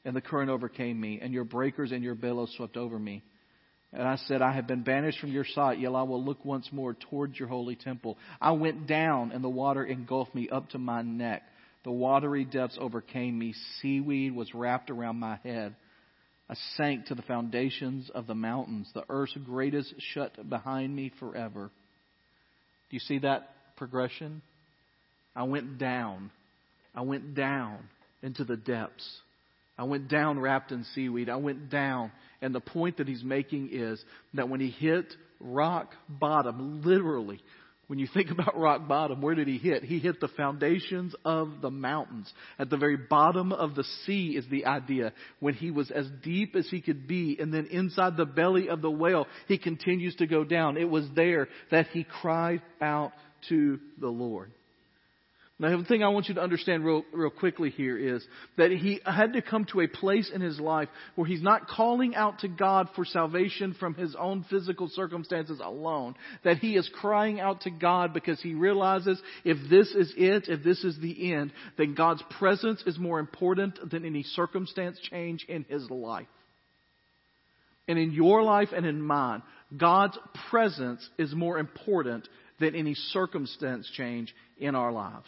and 0.04 0.16
the 0.16 0.22
current 0.22 0.50
overcame 0.50 1.00
me, 1.00 1.20
and 1.22 1.32
your 1.32 1.44
breakers 1.44 1.92
and 1.92 2.04
your 2.04 2.16
billows 2.16 2.52
swept 2.58 2.76
over 2.76 2.98
me. 2.98 3.22
And 3.94 4.08
I 4.08 4.16
said, 4.16 4.42
I 4.42 4.54
have 4.54 4.66
been 4.66 4.82
banished 4.82 5.20
from 5.20 5.32
your 5.32 5.46
sight, 5.46 5.80
yet 5.80 5.94
I 5.94 6.02
will 6.02 6.24
look 6.24 6.44
once 6.44 6.68
more 6.72 6.96
towards 6.96 7.38
your 7.38 7.50
holy 7.50 7.76
temple. 7.76 8.18
I 8.42 8.54
went 8.54 8.88
down, 8.88 9.32
and 9.32 9.44
the 9.44 9.50
water 9.50 9.86
engulfed 9.86 10.34
me 10.34 10.50
up 10.50 10.70
to 10.72 10.80
my 10.80 11.04
neck. 11.04 11.44
The 11.84 11.92
watery 11.92 12.46
depths 12.46 12.78
overcame 12.80 13.38
me. 13.38 13.54
Seaweed 13.82 14.36
was 14.36 14.54
wrapped 14.54 14.90
around 14.90 15.18
my 15.18 15.38
head. 15.44 15.76
I 16.50 16.56
sank 16.76 17.06
to 17.06 17.16
the 17.16 17.22
foundations 17.22 18.10
of 18.14 18.28
the 18.28 18.36
mountains. 18.36 18.90
The 18.94 19.04
earth's 19.08 19.38
greatest 19.46 19.94
shut 20.14 20.50
behind 20.50 20.96
me 20.96 21.12
forever. 21.20 21.70
Do 22.90 22.96
you 22.96 23.00
see 23.00 23.20
that 23.20 23.50
progression? 23.78 24.42
I 25.36 25.44
went 25.44 25.78
down. 25.78 26.32
I 26.96 27.02
went 27.02 27.36
down 27.36 27.78
into 28.24 28.44
the 28.44 28.58
depths. 28.58 29.08
I 29.78 29.84
went 29.84 30.10
down 30.10 30.40
wrapped 30.40 30.72
in 30.72 30.84
seaweed. 30.96 31.30
I 31.30 31.38
went 31.38 31.70
down. 31.70 32.12
And 32.42 32.54
the 32.54 32.60
point 32.60 32.98
that 32.98 33.08
he's 33.08 33.24
making 33.24 33.70
is 33.72 34.04
that 34.34 34.50
when 34.50 34.60
he 34.60 34.72
hit 34.72 35.06
rock 35.40 35.94
bottom, 36.10 36.82
literally, 36.84 37.40
when 37.90 37.98
you 37.98 38.08
think 38.14 38.30
about 38.32 38.58
rock 38.58 38.88
bottom, 38.88 39.20
where 39.20 39.34
did 39.34 39.48
he 39.48 39.58
hit? 39.58 39.84
He 39.84 39.98
hit 39.98 40.22
the 40.22 40.28
foundations 40.30 41.16
of 41.26 41.60
the 41.62 41.72
mountains. 41.72 42.32
At 42.60 42.70
the 42.70 42.78
very 42.78 42.98
bottom 42.98 43.52
of 43.52 43.74
the 43.74 43.84
sea 44.06 44.36
is 44.38 44.46
the 44.50 44.68
idea. 44.68 45.12
When 45.40 45.56
he 45.56 45.72
was 45.72 45.90
as 45.90 46.08
deep 46.24 46.56
as 46.56 46.70
he 46.70 46.82
could 46.82 47.08
be, 47.08 47.38
and 47.40 47.52
then 47.52 47.66
inside 47.66 48.16
the 48.16 48.26
belly 48.26 48.70
of 48.70 48.84
the 48.84 48.92
whale, 48.92 49.26
he 49.48 49.58
continues 49.58 50.16
to 50.18 50.28
go 50.28 50.44
down. 50.44 50.78
It 50.78 50.90
was 50.90 51.06
there 51.16 51.50
that 51.72 51.88
he 51.88 52.04
cried 52.04 52.62
out 52.80 53.12
to 53.50 53.80
the 54.00 54.08
Lord. 54.08 54.52
Now, 55.62 55.78
the 55.78 55.84
thing 55.84 56.04
I 56.04 56.08
want 56.08 56.30
you 56.30 56.36
to 56.36 56.42
understand 56.42 56.86
real, 56.86 57.04
real 57.12 57.30
quickly 57.30 57.70
here 57.70 57.98
is 57.98 58.26
that 58.56 58.72
he 58.72 59.02
had 59.06 59.34
to 59.34 59.42
come 59.42 59.66
to 59.66 59.82
a 59.82 59.88
place 59.88 60.32
in 60.34 60.40
his 60.40 60.58
life 60.58 60.88
where 61.16 61.28
he's 61.28 61.42
not 61.42 61.68
calling 61.68 62.16
out 62.16 62.40
to 62.40 62.48
God 62.48 62.88
for 62.96 63.04
salvation 63.04 63.76
from 63.78 63.94
his 63.94 64.16
own 64.18 64.46
physical 64.50 64.88
circumstances 64.88 65.60
alone. 65.62 66.16
That 66.46 66.60
he 66.60 66.78
is 66.78 66.90
crying 67.02 67.42
out 67.42 67.62
to 67.62 67.72
God 67.72 68.14
because 68.14 68.42
he 68.42 68.54
realizes 68.54 69.22
if 69.44 69.58
this 69.70 69.92
is 69.92 70.14
it, 70.16 70.48
if 70.48 70.64
this 70.64 70.86
is 70.86 70.98
the 70.98 71.34
end, 71.34 71.52
then 71.78 71.94
God's 71.94 72.24
presence 72.40 72.82
is 72.86 72.98
more 72.98 73.20
important 73.20 73.80
than 73.92 74.06
any 74.06 74.24
circumstance 74.24 74.98
change 75.10 75.46
in 75.50 75.66
his 75.68 75.90
life. 75.90 76.28
And 77.90 78.00
in 78.00 78.14
your 78.14 78.44
life 78.44 78.70
and 78.74 78.86
in 78.86 79.02
mine, 79.02 79.44
God's 79.76 80.18
presence 80.50 81.08
is 81.18 81.36
more 81.36 81.58
important 81.58 82.30
than 82.62 82.76
any 82.76 82.94
circumstance 82.94 83.92
change 83.94 84.34
in 84.58 84.74
our 84.74 84.94
lives. 84.94 85.28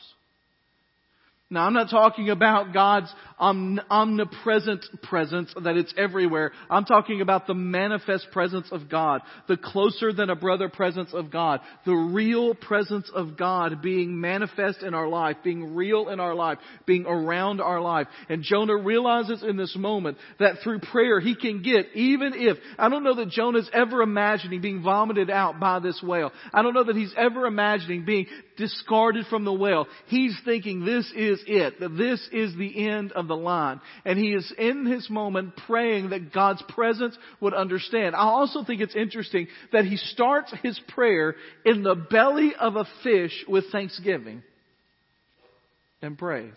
Now, 1.51 1.65
I'm 1.65 1.73
not 1.73 1.89
talking 1.89 2.29
about 2.29 2.73
God's 2.73 3.13
omnipresent 3.37 4.85
presence, 5.03 5.53
that 5.61 5.75
it's 5.75 5.93
everywhere. 5.97 6.53
I'm 6.69 6.85
talking 6.85 7.19
about 7.19 7.45
the 7.45 7.53
manifest 7.53 8.27
presence 8.31 8.69
of 8.71 8.89
God, 8.89 9.21
the 9.49 9.57
closer 9.57 10.13
than 10.13 10.29
a 10.29 10.35
brother 10.35 10.69
presence 10.69 11.09
of 11.13 11.29
God, 11.29 11.59
the 11.85 11.93
real 11.93 12.55
presence 12.55 13.11
of 13.13 13.37
God 13.37 13.81
being 13.81 14.21
manifest 14.21 14.81
in 14.81 14.93
our 14.93 15.09
life, 15.09 15.37
being 15.43 15.75
real 15.75 16.07
in 16.07 16.21
our 16.21 16.33
life, 16.33 16.57
being 16.85 17.05
around 17.05 17.59
our 17.59 17.81
life. 17.81 18.07
And 18.29 18.43
Jonah 18.43 18.77
realizes 18.77 19.43
in 19.43 19.57
this 19.57 19.75
moment 19.75 20.19
that 20.39 20.59
through 20.63 20.79
prayer 20.79 21.19
he 21.19 21.35
can 21.35 21.63
get, 21.63 21.87
even 21.95 22.31
if, 22.33 22.59
I 22.79 22.87
don't 22.87 23.03
know 23.03 23.15
that 23.15 23.29
Jonah's 23.29 23.69
ever 23.73 24.01
imagining 24.01 24.61
being 24.61 24.83
vomited 24.83 25.29
out 25.29 25.59
by 25.59 25.79
this 25.79 26.01
whale. 26.01 26.31
I 26.53 26.61
don't 26.61 26.73
know 26.73 26.85
that 26.85 26.95
he's 26.95 27.13
ever 27.17 27.45
imagining 27.45 28.05
being 28.05 28.27
discarded 28.61 29.25
from 29.25 29.43
the 29.43 29.51
whale. 29.51 29.87
He's 30.05 30.37
thinking 30.45 30.85
this 30.85 31.11
is 31.15 31.43
it, 31.47 31.79
that 31.79 31.97
this 31.97 32.25
is 32.31 32.55
the 32.55 32.87
end 32.87 33.11
of 33.11 33.27
the 33.27 33.35
line. 33.35 33.81
And 34.05 34.17
he 34.17 34.33
is 34.33 34.53
in 34.57 34.85
this 34.85 35.09
moment 35.09 35.57
praying 35.67 36.11
that 36.11 36.31
God's 36.31 36.63
presence 36.69 37.17
would 37.41 37.55
understand. 37.55 38.15
I 38.15 38.19
also 38.19 38.63
think 38.63 38.79
it's 38.79 38.95
interesting 38.95 39.47
that 39.73 39.85
he 39.85 39.97
starts 39.97 40.53
his 40.61 40.79
prayer 40.89 41.35
in 41.65 41.81
the 41.81 41.95
belly 41.95 42.53
of 42.57 42.75
a 42.75 42.85
fish 43.03 43.33
with 43.47 43.65
thanksgiving 43.71 44.43
and 46.01 46.17
praise. 46.17 46.53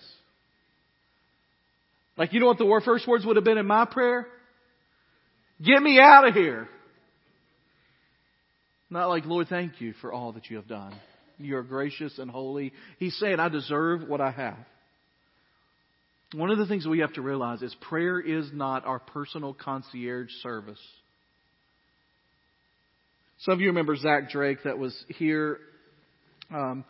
Like, 2.16 2.32
you 2.32 2.40
know 2.40 2.46
what 2.46 2.58
the 2.58 2.82
first 2.84 3.08
words 3.08 3.24
would 3.24 3.36
have 3.36 3.44
been 3.44 3.58
in 3.58 3.66
my 3.66 3.86
prayer? 3.86 4.28
Get 5.64 5.82
me 5.82 5.98
out 5.98 6.28
of 6.28 6.34
here. 6.34 6.68
Not 8.90 9.08
like, 9.08 9.24
Lord, 9.24 9.48
thank 9.48 9.80
you 9.80 9.94
for 10.00 10.12
all 10.12 10.32
that 10.32 10.50
you 10.50 10.56
have 10.56 10.68
done. 10.68 10.94
You 11.38 11.56
are 11.56 11.62
gracious 11.62 12.18
and 12.18 12.30
holy. 12.30 12.72
He's 12.98 13.16
saying, 13.16 13.40
I 13.40 13.48
deserve 13.48 14.08
what 14.08 14.20
I 14.20 14.30
have. 14.30 14.58
One 16.34 16.50
of 16.50 16.58
the 16.58 16.66
things 16.66 16.86
we 16.86 17.00
have 17.00 17.12
to 17.14 17.22
realize 17.22 17.62
is 17.62 17.74
prayer 17.80 18.18
is 18.18 18.50
not 18.52 18.84
our 18.84 18.98
personal 18.98 19.54
concierge 19.54 20.30
service. 20.42 20.80
Some 23.40 23.54
of 23.54 23.60
you 23.60 23.68
remember 23.68 23.94
Zach 23.96 24.30
Drake 24.30 24.58
that 24.64 24.78
was 24.78 24.96
here 25.08 25.58
um, 26.52 26.84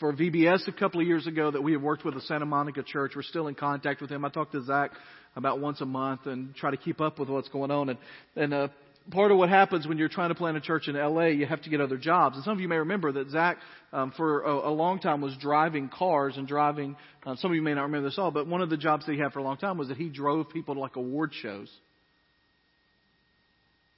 for 0.00 0.12
VBS 0.12 0.66
a 0.68 0.72
couple 0.72 1.00
of 1.00 1.06
years 1.06 1.26
ago 1.26 1.50
that 1.50 1.62
we 1.62 1.72
have 1.72 1.82
worked 1.82 2.04
with 2.04 2.14
the 2.14 2.20
Santa 2.22 2.46
Monica 2.46 2.82
Church. 2.82 3.12
We're 3.14 3.22
still 3.22 3.48
in 3.48 3.54
contact 3.54 4.00
with 4.00 4.10
him. 4.10 4.24
I 4.24 4.30
talk 4.30 4.52
to 4.52 4.62
Zach 4.62 4.92
about 5.36 5.60
once 5.60 5.80
a 5.80 5.86
month 5.86 6.26
and 6.26 6.54
try 6.54 6.70
to 6.70 6.76
keep 6.76 7.00
up 7.00 7.18
with 7.18 7.28
what's 7.28 7.48
going 7.48 7.70
on. 7.70 7.88
And, 7.90 7.98
and 8.36 8.54
uh, 8.54 8.68
part 9.10 9.32
of 9.32 9.38
what 9.38 9.48
happens 9.48 9.86
when 9.86 9.98
you're 9.98 10.08
trying 10.08 10.28
to 10.28 10.34
plant 10.34 10.56
a 10.56 10.60
church 10.60 10.88
in 10.88 10.94
LA, 10.94 11.26
you 11.26 11.46
have 11.46 11.62
to 11.62 11.70
get 11.70 11.80
other 11.80 11.96
jobs. 11.96 12.36
And 12.36 12.44
some 12.44 12.54
of 12.54 12.60
you 12.60 12.68
may 12.68 12.76
remember 12.76 13.12
that 13.12 13.30
Zach, 13.30 13.58
um, 13.92 14.12
for 14.16 14.42
a, 14.42 14.68
a, 14.68 14.72
long 14.72 15.00
time, 15.00 15.20
was 15.20 15.36
driving 15.38 15.88
cars 15.88 16.36
and 16.36 16.46
driving. 16.46 16.96
Uh, 17.24 17.36
some 17.36 17.50
of 17.50 17.54
you 17.54 17.62
may 17.62 17.74
not 17.74 17.82
remember 17.82 18.08
this 18.08 18.18
all, 18.18 18.30
but 18.30 18.46
one 18.46 18.62
of 18.62 18.70
the 18.70 18.76
jobs 18.76 19.06
that 19.06 19.12
he 19.12 19.18
had 19.18 19.32
for 19.32 19.40
a 19.40 19.42
long 19.42 19.56
time 19.56 19.78
was 19.78 19.88
that 19.88 19.96
he 19.96 20.08
drove 20.08 20.50
people 20.50 20.74
to 20.74 20.80
like 20.80 20.96
award 20.96 21.32
shows. 21.34 21.70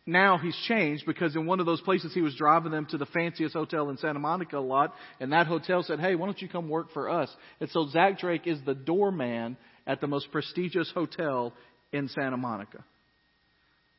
Now 0.07 0.37
he's 0.37 0.57
changed 0.69 1.07
because 1.07 1.35
in 1.35 1.47
one 1.47 1.61
of 1.61 1.67
those 1.67 1.81
places 1.81 2.13
he 2.13 2.21
was 2.21 2.35
driving 2.35 2.71
them 2.71 2.87
to 2.91 2.99
the 2.99 3.07
fanciest 3.07 3.55
hotel 3.55 3.89
in 3.89 3.97
Santa 3.97 4.19
Monica 4.19 4.59
a 4.59 4.61
lot, 4.61 4.95
and 5.19 5.33
that 5.33 5.47
hotel 5.47 5.83
said, 5.83 5.99
"Hey, 5.99 6.15
why 6.15 6.27
don't 6.27 6.41
you 6.43 6.49
come 6.49 6.69
work 6.69 6.93
for 6.93 7.09
us?" 7.09 7.35
And 7.61 7.71
so 7.71 7.87
Zach 7.89 8.19
Drake 8.19 8.47
is 8.47 8.61
the 8.67 8.75
doorman 8.75 9.57
at 9.87 10.03
the 10.03 10.07
most 10.07 10.31
prestigious 10.31 10.91
hotel 10.93 11.55
in 11.91 12.09
Santa 12.09 12.37
Monica. 12.37 12.85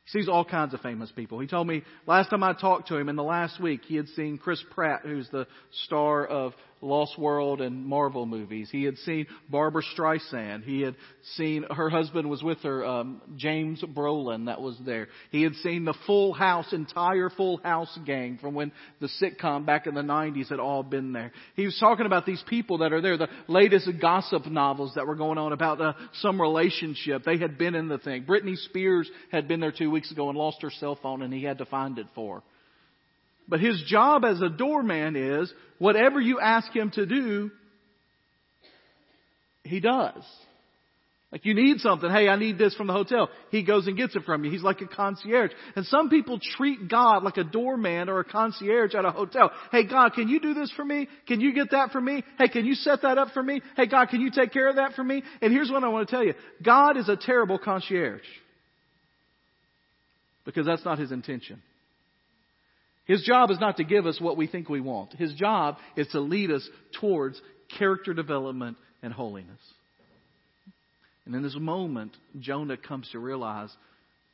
Sees 0.06 0.28
all 0.28 0.44
kinds 0.44 0.72
of 0.72 0.80
famous 0.80 1.10
people. 1.10 1.40
He 1.40 1.48
told 1.48 1.66
me 1.66 1.82
last 2.06 2.30
time 2.30 2.44
I 2.44 2.52
talked 2.52 2.88
to 2.88 2.96
him 2.96 3.08
in 3.08 3.16
the 3.16 3.24
last 3.24 3.60
week, 3.60 3.80
he 3.86 3.96
had 3.96 4.08
seen 4.10 4.38
Chris 4.38 4.62
Pratt, 4.70 5.00
who's 5.02 5.28
the 5.30 5.48
star 5.84 6.24
of 6.24 6.52
Lost 6.80 7.18
World 7.18 7.60
and 7.60 7.86
Marvel 7.86 8.26
movies. 8.26 8.68
He 8.70 8.84
had 8.84 8.98
seen 8.98 9.26
Barbra 9.48 9.82
Streisand. 9.96 10.64
He 10.64 10.82
had 10.82 10.94
seen 11.34 11.64
her 11.70 11.88
husband 11.88 12.28
was 12.28 12.42
with 12.42 12.58
her, 12.62 12.84
um, 12.84 13.22
James 13.36 13.82
Brolin, 13.82 14.46
that 14.46 14.60
was 14.60 14.76
there. 14.84 15.08
He 15.30 15.42
had 15.42 15.54
seen 15.56 15.84
the 15.84 15.94
Full 16.06 16.32
House, 16.32 16.72
entire 16.72 17.30
Full 17.30 17.58
House 17.58 17.98
gang 18.04 18.38
from 18.40 18.54
when 18.54 18.72
the 19.00 19.08
sitcom 19.20 19.64
back 19.64 19.86
in 19.86 19.94
the 19.94 20.02
90s 20.02 20.48
had 20.48 20.60
all 20.60 20.82
been 20.82 21.12
there. 21.12 21.32
He 21.54 21.64
was 21.64 21.76
talking 21.78 22.06
about 22.06 22.26
these 22.26 22.42
people 22.48 22.78
that 22.78 22.92
are 22.92 23.00
there, 23.00 23.16
the 23.16 23.28
latest 23.48 23.88
gossip 24.00 24.46
novels 24.46 24.92
that 24.96 25.06
were 25.06 25.16
going 25.16 25.38
on 25.38 25.52
about 25.52 25.80
uh, 25.80 25.94
some 26.20 26.40
relationship. 26.40 27.24
They 27.24 27.38
had 27.38 27.58
been 27.58 27.74
in 27.74 27.88
the 27.88 27.98
thing. 27.98 28.24
Britney 28.24 28.56
Spears 28.56 29.10
had 29.32 29.48
been 29.48 29.60
there 29.60 29.72
two 29.72 29.90
weeks 29.90 30.10
ago 30.10 30.28
and 30.28 30.36
lost 30.36 30.62
her 30.62 30.70
cell 30.70 30.98
phone 31.02 31.22
and 31.22 31.32
he 31.32 31.42
had 31.42 31.58
to 31.58 31.66
find 31.66 31.98
it 31.98 32.06
for 32.14 32.36
her. 32.36 32.42
But 33.48 33.60
his 33.60 33.82
job 33.86 34.24
as 34.24 34.40
a 34.40 34.48
doorman 34.48 35.16
is 35.16 35.52
whatever 35.78 36.20
you 36.20 36.40
ask 36.40 36.74
him 36.74 36.90
to 36.92 37.06
do, 37.06 37.50
he 39.62 39.80
does. 39.80 40.22
Like 41.32 41.44
you 41.44 41.54
need 41.54 41.80
something. 41.80 42.08
Hey, 42.08 42.28
I 42.28 42.36
need 42.36 42.56
this 42.56 42.74
from 42.76 42.86
the 42.86 42.92
hotel. 42.92 43.28
He 43.50 43.64
goes 43.64 43.86
and 43.88 43.96
gets 43.96 44.14
it 44.14 44.22
from 44.22 44.44
you. 44.44 44.50
He's 44.50 44.62
like 44.62 44.80
a 44.80 44.86
concierge. 44.86 45.50
And 45.74 45.84
some 45.86 46.08
people 46.08 46.38
treat 46.56 46.88
God 46.88 47.24
like 47.24 47.36
a 47.36 47.44
doorman 47.44 48.08
or 48.08 48.20
a 48.20 48.24
concierge 48.24 48.94
at 48.94 49.04
a 49.04 49.10
hotel. 49.10 49.50
Hey, 49.72 49.86
God, 49.86 50.14
can 50.14 50.28
you 50.28 50.40
do 50.40 50.54
this 50.54 50.72
for 50.76 50.84
me? 50.84 51.08
Can 51.26 51.40
you 51.40 51.52
get 51.52 51.72
that 51.72 51.90
for 51.90 52.00
me? 52.00 52.22
Hey, 52.38 52.48
can 52.48 52.64
you 52.64 52.74
set 52.74 53.02
that 53.02 53.18
up 53.18 53.32
for 53.34 53.42
me? 53.42 53.60
Hey, 53.76 53.86
God, 53.86 54.08
can 54.08 54.20
you 54.20 54.30
take 54.30 54.52
care 54.52 54.68
of 54.68 54.76
that 54.76 54.94
for 54.94 55.02
me? 55.02 55.22
And 55.42 55.52
here's 55.52 55.70
what 55.70 55.82
I 55.82 55.88
want 55.88 56.08
to 56.08 56.14
tell 56.14 56.24
you. 56.24 56.34
God 56.64 56.96
is 56.96 57.08
a 57.08 57.16
terrible 57.16 57.58
concierge. 57.58 58.22
Because 60.44 60.64
that's 60.64 60.84
not 60.84 60.98
his 60.98 61.10
intention. 61.10 61.60
His 63.06 63.22
job 63.22 63.50
is 63.50 63.60
not 63.60 63.76
to 63.76 63.84
give 63.84 64.04
us 64.06 64.20
what 64.20 64.36
we 64.36 64.46
think 64.46 64.68
we 64.68 64.80
want. 64.80 65.12
His 65.14 65.32
job 65.34 65.76
is 65.96 66.08
to 66.08 66.20
lead 66.20 66.50
us 66.50 66.68
towards 67.00 67.40
character 67.78 68.12
development 68.12 68.76
and 69.02 69.12
holiness. 69.12 69.60
And 71.24 71.34
in 71.34 71.42
this 71.42 71.56
moment, 71.58 72.16
Jonah 72.38 72.76
comes 72.76 73.08
to 73.12 73.18
realize 73.18 73.70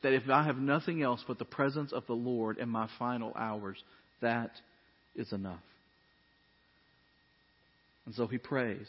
that 0.02 0.14
if 0.14 0.28
I 0.28 0.44
have 0.44 0.56
nothing 0.56 1.02
else 1.02 1.22
but 1.26 1.38
the 1.38 1.44
presence 1.44 1.92
of 1.92 2.06
the 2.06 2.14
Lord 2.14 2.58
in 2.58 2.68
my 2.68 2.88
final 2.98 3.32
hours, 3.36 3.82
that 4.20 4.50
is 5.14 5.32
enough. 5.32 5.62
And 8.06 8.14
so 8.14 8.26
he 8.26 8.38
prays. 8.38 8.86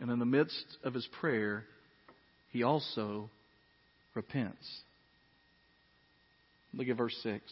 And 0.00 0.10
in 0.10 0.18
the 0.18 0.24
midst 0.24 0.64
of 0.82 0.94
his 0.94 1.06
prayer, 1.20 1.64
he 2.52 2.62
also 2.62 3.28
repents. 4.14 4.80
Look 6.74 6.88
at 6.88 6.96
verse 6.96 7.16
6. 7.22 7.42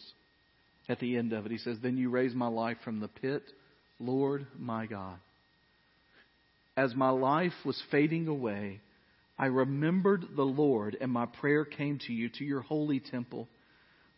At 0.87 0.99
the 0.99 1.17
end 1.17 1.33
of 1.33 1.45
it, 1.45 1.51
he 1.51 1.57
says, 1.57 1.77
Then 1.81 1.97
you 1.97 2.09
raised 2.09 2.35
my 2.35 2.47
life 2.47 2.77
from 2.83 2.99
the 2.99 3.07
pit, 3.07 3.43
Lord 3.99 4.47
my 4.57 4.85
God. 4.85 5.17
As 6.75 6.95
my 6.95 7.09
life 7.09 7.53
was 7.65 7.81
fading 7.91 8.27
away, 8.27 8.79
I 9.37 9.47
remembered 9.47 10.25
the 10.35 10.43
Lord, 10.43 10.97
and 10.99 11.11
my 11.11 11.25
prayer 11.25 11.63
came 11.65 11.99
to 12.07 12.13
you, 12.13 12.29
to 12.37 12.43
your 12.43 12.61
holy 12.61 12.99
temple. 12.99 13.47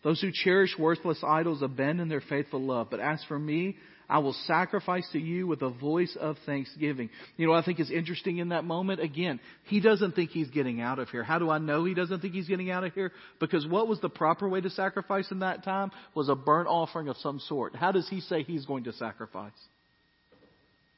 Those 0.04 0.22
who 0.22 0.32
cherish 0.32 0.76
worthless 0.80 1.24
idols 1.26 1.62
abandon 1.62 2.10
their 2.10 2.22
faithful 2.22 2.62
love. 2.62 2.88
But 2.90 3.00
as 3.00 3.24
for 3.28 3.38
me, 3.38 3.78
I 4.12 4.20
will 4.20 4.36
sacrifice 4.46 5.08
to 5.14 5.20
you 5.20 5.48
with 5.48 5.62
a 5.62 5.70
voice 5.70 6.18
of 6.20 6.36
thanksgiving. 6.46 7.10
You 7.38 7.48
know 7.48 7.54
I 7.54 7.64
think 7.64 7.80
is 7.80 7.90
interesting 7.90 8.40
in 8.40 8.50
that 8.50 8.66
moment? 8.66 9.00
Again, 9.00 9.40
he 9.68 9.80
doesn't 9.80 10.16
think 10.16 10.32
he's 10.32 10.50
getting 10.50 10.82
out 10.82 11.00
of 11.00 11.08
here. 11.08 11.24
How 11.24 11.40
do 11.40 11.50
I 11.50 11.60
know 11.60 11.86
he 11.86 11.94
doesn't 11.94 12.20
think 12.20 12.34
he's 12.34 12.50
getting 12.50 12.70
out 12.70 12.84
of 12.84 12.94
here? 12.94 13.14
Because 13.40 13.66
what 13.66 13.88
was 13.88 14.02
the 14.02 14.10
proper 14.10 14.50
way 14.50 14.60
to 14.60 14.70
sacrifice 14.70 15.32
in 15.32 15.40
that 15.40 15.64
time? 15.64 15.92
Was 16.14 16.28
a 16.28 16.36
burnt 16.36 16.68
offering 16.68 17.08
of 17.08 17.16
some 17.18 17.40
sort. 17.40 17.74
How 17.74 17.94
does 17.94 18.10
he 18.10 18.20
say 18.20 18.44
he's 18.44 18.66
going 18.66 18.84
to 18.84 18.92
sacrifice? 18.92 19.54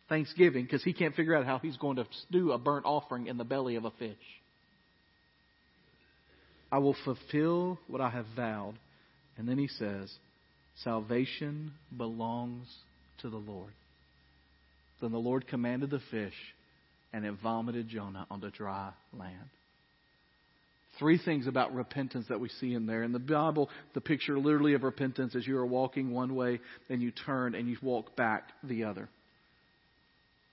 Thanksgiving, 0.10 0.64
because 0.64 0.84
he 0.84 0.92
can't 0.92 1.14
figure 1.14 1.36
out 1.36 1.46
how 1.46 1.60
he's 1.60 1.78
going 1.78 1.98
to 1.98 2.08
do 2.32 2.52
a 2.52 2.58
burnt 2.58 2.88
offering 2.88 3.28
in 3.28 3.38
the 3.38 3.44
belly 3.44 3.76
of 3.76 3.86
a 3.86 3.92
fish. 3.92 4.18
I 6.72 6.80
will 6.80 6.96
fulfill 7.06 7.78
what 7.88 8.02
I 8.02 8.10
have 8.10 8.26
vowed. 8.36 8.74
And 9.38 9.48
then 9.48 9.60
he 9.60 9.68
says, 9.68 10.12
Salvation 10.84 11.74
belongs 11.96 12.68
to 13.24 13.30
the 13.30 13.38
Lord. 13.38 13.74
Then 15.02 15.12
the 15.12 15.18
Lord 15.18 15.48
commanded 15.48 15.90
the 15.90 16.02
fish, 16.12 16.36
and 17.12 17.26
it 17.26 17.34
vomited 17.42 17.90
Jonah 17.90 18.28
onto 18.30 18.52
dry 18.52 18.92
land. 19.12 19.50
Three 21.00 21.18
things 21.18 21.48
about 21.48 21.74
repentance 21.74 22.28
that 22.30 22.40
we 22.40 22.50
see 22.50 22.74
in 22.74 22.86
there. 22.86 23.02
In 23.02 23.12
the 23.12 23.20
Bible, 23.20 23.70
the 23.96 24.02
picture 24.02 24.38
literally 24.38 24.76
of 24.76 24.84
repentance 24.84 25.34
is 25.34 25.48
you 25.48 25.58
are 25.58 25.66
walking 25.66 26.12
one 26.12 26.36
way, 26.36 26.60
and 26.90 27.02
you 27.02 27.12
turn 27.12 27.56
and 27.56 27.68
you 27.68 27.78
walk 27.82 28.16
back 28.16 28.44
the 28.64 28.84
other. 28.84 29.10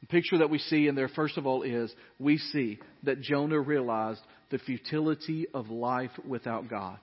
The 0.00 0.06
picture 0.06 0.38
that 0.38 0.48
we 0.48 0.59
see 0.59 0.88
in 0.88 0.94
there, 0.94 1.09
first 1.09 1.37
of 1.37 1.46
all, 1.46 1.62
is 1.62 1.92
we 2.18 2.38
see 2.38 2.78
that 3.02 3.20
Jonah 3.20 3.61
realized 3.61 4.20
the 4.50 4.59
futility 4.59 5.46
of 5.52 5.68
life 5.68 6.12
without 6.26 6.70
God. 6.70 6.98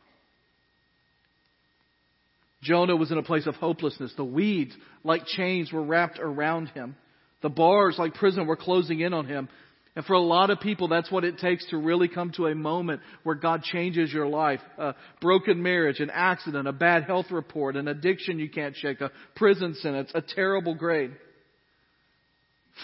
Jonah 2.62 2.96
was 2.96 3.12
in 3.12 3.18
a 3.18 3.24
place 3.24 3.46
of 3.46 3.56
hopelessness. 3.56 4.14
The 4.18 4.26
weeds, 4.26 4.76
like 5.04 5.26
chains, 5.26 5.72
were 5.72 5.84
wrapped 5.84 6.20
around 6.20 6.68
him. 6.70 6.96
The 7.42 7.50
bars, 7.50 7.98
like 8.00 8.16
prison, 8.16 8.48
were 8.48 8.56
closing 8.56 9.00
in 9.00 9.14
on 9.14 9.28
him. 9.28 9.48
And 9.96 10.06
for 10.06 10.14
a 10.14 10.22
lot 10.22 10.52
of 10.52 10.60
people, 10.60 10.88
that's 10.88 11.12
what 11.12 11.24
it 11.24 11.40
takes 11.40 11.68
to 11.72 11.78
really 11.78 12.08
come 12.08 12.32
to 12.34 12.46
a 12.46 12.56
moment 12.56 13.02
where 13.24 13.36
God 13.36 13.64
changes 13.64 14.14
your 14.14 14.28
life. 14.28 14.60
A 14.78 14.94
broken 15.22 15.64
marriage, 15.64 16.00
an 16.00 16.12
accident, 16.12 16.68
a 16.68 16.72
bad 16.72 17.06
health 17.06 17.32
report, 17.32 17.76
an 17.76 17.88
addiction 17.88 18.38
you 18.38 18.48
can't 18.48 18.76
shake, 18.76 19.02
a 19.02 19.12
prison 19.36 19.74
sentence, 19.76 20.12
a 20.14 20.22
terrible 20.22 20.76
grade, 20.76 21.14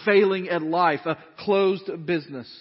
failing 0.06 0.50
at 0.50 0.64
life, 0.64 1.02
a 1.06 1.18
closed 1.38 1.88
business. 2.06 2.52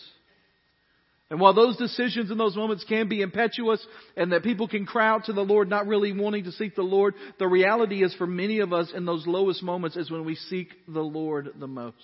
And 1.32 1.40
while 1.40 1.54
those 1.54 1.78
decisions 1.78 2.30
in 2.30 2.36
those 2.36 2.54
moments 2.54 2.84
can 2.84 3.08
be 3.08 3.22
impetuous 3.22 3.82
and 4.18 4.32
that 4.32 4.42
people 4.42 4.68
can 4.68 4.84
cry 4.84 5.08
out 5.08 5.24
to 5.24 5.32
the 5.32 5.40
Lord 5.40 5.66
not 5.66 5.86
really 5.86 6.12
wanting 6.12 6.44
to 6.44 6.52
seek 6.52 6.74
the 6.74 6.82
Lord, 6.82 7.14
the 7.38 7.48
reality 7.48 8.04
is 8.04 8.14
for 8.16 8.26
many 8.26 8.60
of 8.60 8.74
us 8.74 8.92
in 8.94 9.06
those 9.06 9.26
lowest 9.26 9.62
moments 9.62 9.96
is 9.96 10.10
when 10.10 10.26
we 10.26 10.34
seek 10.34 10.68
the 10.86 11.00
Lord 11.00 11.48
the 11.58 11.66
most. 11.66 11.96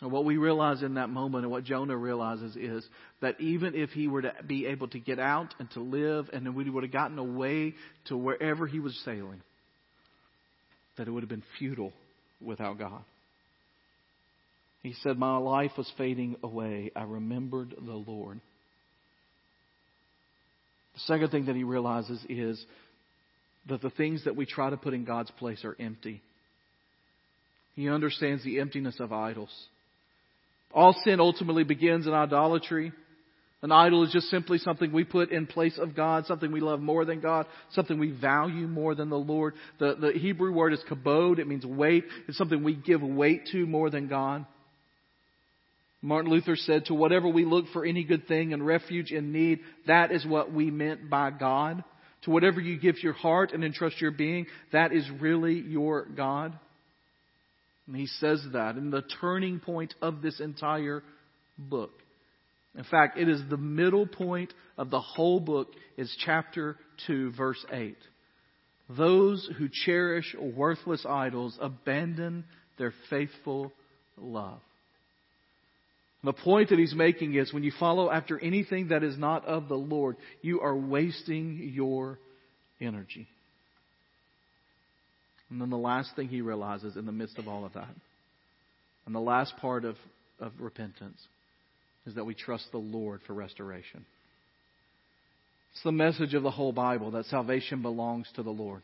And 0.00 0.12
what 0.12 0.24
we 0.24 0.36
realize 0.36 0.84
in 0.84 0.94
that 0.94 1.10
moment 1.10 1.42
and 1.42 1.50
what 1.50 1.64
Jonah 1.64 1.96
realizes 1.96 2.54
is 2.54 2.86
that 3.20 3.40
even 3.40 3.74
if 3.74 3.90
he 3.90 4.06
were 4.06 4.22
to 4.22 4.32
be 4.46 4.66
able 4.66 4.86
to 4.86 5.00
get 5.00 5.18
out 5.18 5.52
and 5.58 5.68
to 5.72 5.80
live 5.80 6.30
and 6.32 6.46
then 6.46 6.54
we 6.54 6.70
would 6.70 6.84
have 6.84 6.92
gotten 6.92 7.18
away 7.18 7.74
to 8.04 8.16
wherever 8.16 8.68
he 8.68 8.78
was 8.78 8.96
sailing, 9.04 9.42
that 10.98 11.08
it 11.08 11.10
would 11.10 11.24
have 11.24 11.30
been 11.30 11.42
futile 11.58 11.92
without 12.40 12.78
God. 12.78 13.02
He 14.82 14.94
said, 15.02 15.18
My 15.18 15.36
life 15.36 15.72
was 15.76 15.90
fading 15.96 16.36
away. 16.42 16.90
I 16.96 17.04
remembered 17.04 17.74
the 17.76 17.92
Lord. 17.92 18.40
The 20.94 21.00
second 21.00 21.30
thing 21.30 21.46
that 21.46 21.56
he 21.56 21.64
realizes 21.64 22.24
is 22.28 22.64
that 23.68 23.80
the 23.80 23.90
things 23.90 24.24
that 24.24 24.36
we 24.36 24.44
try 24.44 24.70
to 24.70 24.76
put 24.76 24.92
in 24.92 25.04
God's 25.04 25.30
place 25.32 25.64
are 25.64 25.76
empty. 25.78 26.20
He 27.76 27.88
understands 27.88 28.44
the 28.44 28.60
emptiness 28.60 28.96
of 28.98 29.12
idols. 29.12 29.50
All 30.74 30.94
sin 31.04 31.20
ultimately 31.20 31.64
begins 31.64 32.06
in 32.06 32.12
idolatry. 32.12 32.92
An 33.62 33.70
idol 33.70 34.02
is 34.04 34.12
just 34.12 34.28
simply 34.28 34.58
something 34.58 34.92
we 34.92 35.04
put 35.04 35.30
in 35.30 35.46
place 35.46 35.78
of 35.78 35.94
God, 35.94 36.26
something 36.26 36.50
we 36.50 36.60
love 36.60 36.80
more 36.80 37.04
than 37.04 37.20
God, 37.20 37.46
something 37.70 37.98
we 37.98 38.10
value 38.10 38.66
more 38.66 38.96
than 38.96 39.08
the 39.08 39.16
Lord. 39.18 39.54
The, 39.78 39.94
the 39.94 40.12
Hebrew 40.18 40.52
word 40.52 40.72
is 40.72 40.82
kabod. 40.90 41.38
It 41.38 41.46
means 41.46 41.64
weight. 41.64 42.04
It's 42.26 42.36
something 42.36 42.64
we 42.64 42.74
give 42.74 43.02
weight 43.02 43.46
to 43.52 43.64
more 43.64 43.88
than 43.88 44.08
God. 44.08 44.44
Martin 46.02 46.32
Luther 46.32 46.56
said, 46.56 46.86
To 46.86 46.94
whatever 46.94 47.28
we 47.28 47.44
look 47.44 47.66
for 47.72 47.84
any 47.84 48.02
good 48.02 48.26
thing 48.26 48.52
and 48.52 48.66
refuge 48.66 49.12
in 49.12 49.32
need, 49.32 49.60
that 49.86 50.10
is 50.10 50.26
what 50.26 50.52
we 50.52 50.70
meant 50.70 51.08
by 51.08 51.30
God. 51.30 51.84
To 52.22 52.30
whatever 52.30 52.60
you 52.60 52.78
give 52.78 53.02
your 53.02 53.12
heart 53.12 53.52
and 53.52 53.64
entrust 53.64 54.00
your 54.00 54.10
being, 54.10 54.46
that 54.72 54.92
is 54.92 55.08
really 55.20 55.54
your 55.54 56.04
God. 56.04 56.58
And 57.86 57.96
he 57.96 58.06
says 58.06 58.44
that 58.52 58.76
in 58.76 58.90
the 58.90 59.02
turning 59.20 59.60
point 59.60 59.94
of 60.02 60.22
this 60.22 60.40
entire 60.40 61.02
book. 61.56 61.92
In 62.76 62.84
fact, 62.84 63.18
it 63.18 63.28
is 63.28 63.42
the 63.48 63.56
middle 63.56 64.06
point 64.06 64.52
of 64.78 64.90
the 64.90 65.00
whole 65.00 65.40
book 65.40 65.68
is 65.96 66.14
chapter 66.24 66.76
2 67.06 67.32
verse 67.32 67.64
8. 67.70 67.96
Those 68.96 69.48
who 69.58 69.68
cherish 69.68 70.34
worthless 70.40 71.04
idols 71.08 71.58
abandon 71.60 72.44
their 72.78 72.94
faithful 73.10 73.72
love. 74.16 74.60
The 76.24 76.32
point 76.32 76.68
that 76.68 76.78
he's 76.78 76.94
making 76.94 77.34
is 77.34 77.52
when 77.52 77.64
you 77.64 77.72
follow 77.80 78.10
after 78.10 78.38
anything 78.38 78.88
that 78.88 79.02
is 79.02 79.18
not 79.18 79.44
of 79.44 79.68
the 79.68 79.76
Lord, 79.76 80.16
you 80.40 80.60
are 80.60 80.76
wasting 80.76 81.72
your 81.74 82.18
energy. 82.80 83.26
And 85.50 85.60
then 85.60 85.70
the 85.70 85.76
last 85.76 86.14
thing 86.14 86.28
he 86.28 86.40
realizes 86.40 86.96
in 86.96 87.06
the 87.06 87.12
midst 87.12 87.38
of 87.38 87.48
all 87.48 87.64
of 87.64 87.72
that, 87.74 87.94
and 89.04 89.14
the 89.14 89.20
last 89.20 89.56
part 89.58 89.84
of, 89.84 89.96
of 90.38 90.52
repentance, 90.60 91.20
is 92.06 92.14
that 92.14 92.24
we 92.24 92.34
trust 92.34 92.68
the 92.70 92.78
Lord 92.78 93.20
for 93.26 93.34
restoration. 93.34 94.06
It's 95.72 95.82
the 95.82 95.92
message 95.92 96.34
of 96.34 96.42
the 96.42 96.50
whole 96.50 96.72
Bible 96.72 97.10
that 97.12 97.26
salvation 97.26 97.82
belongs 97.82 98.28
to 98.36 98.42
the 98.42 98.50
Lord. 98.50 98.82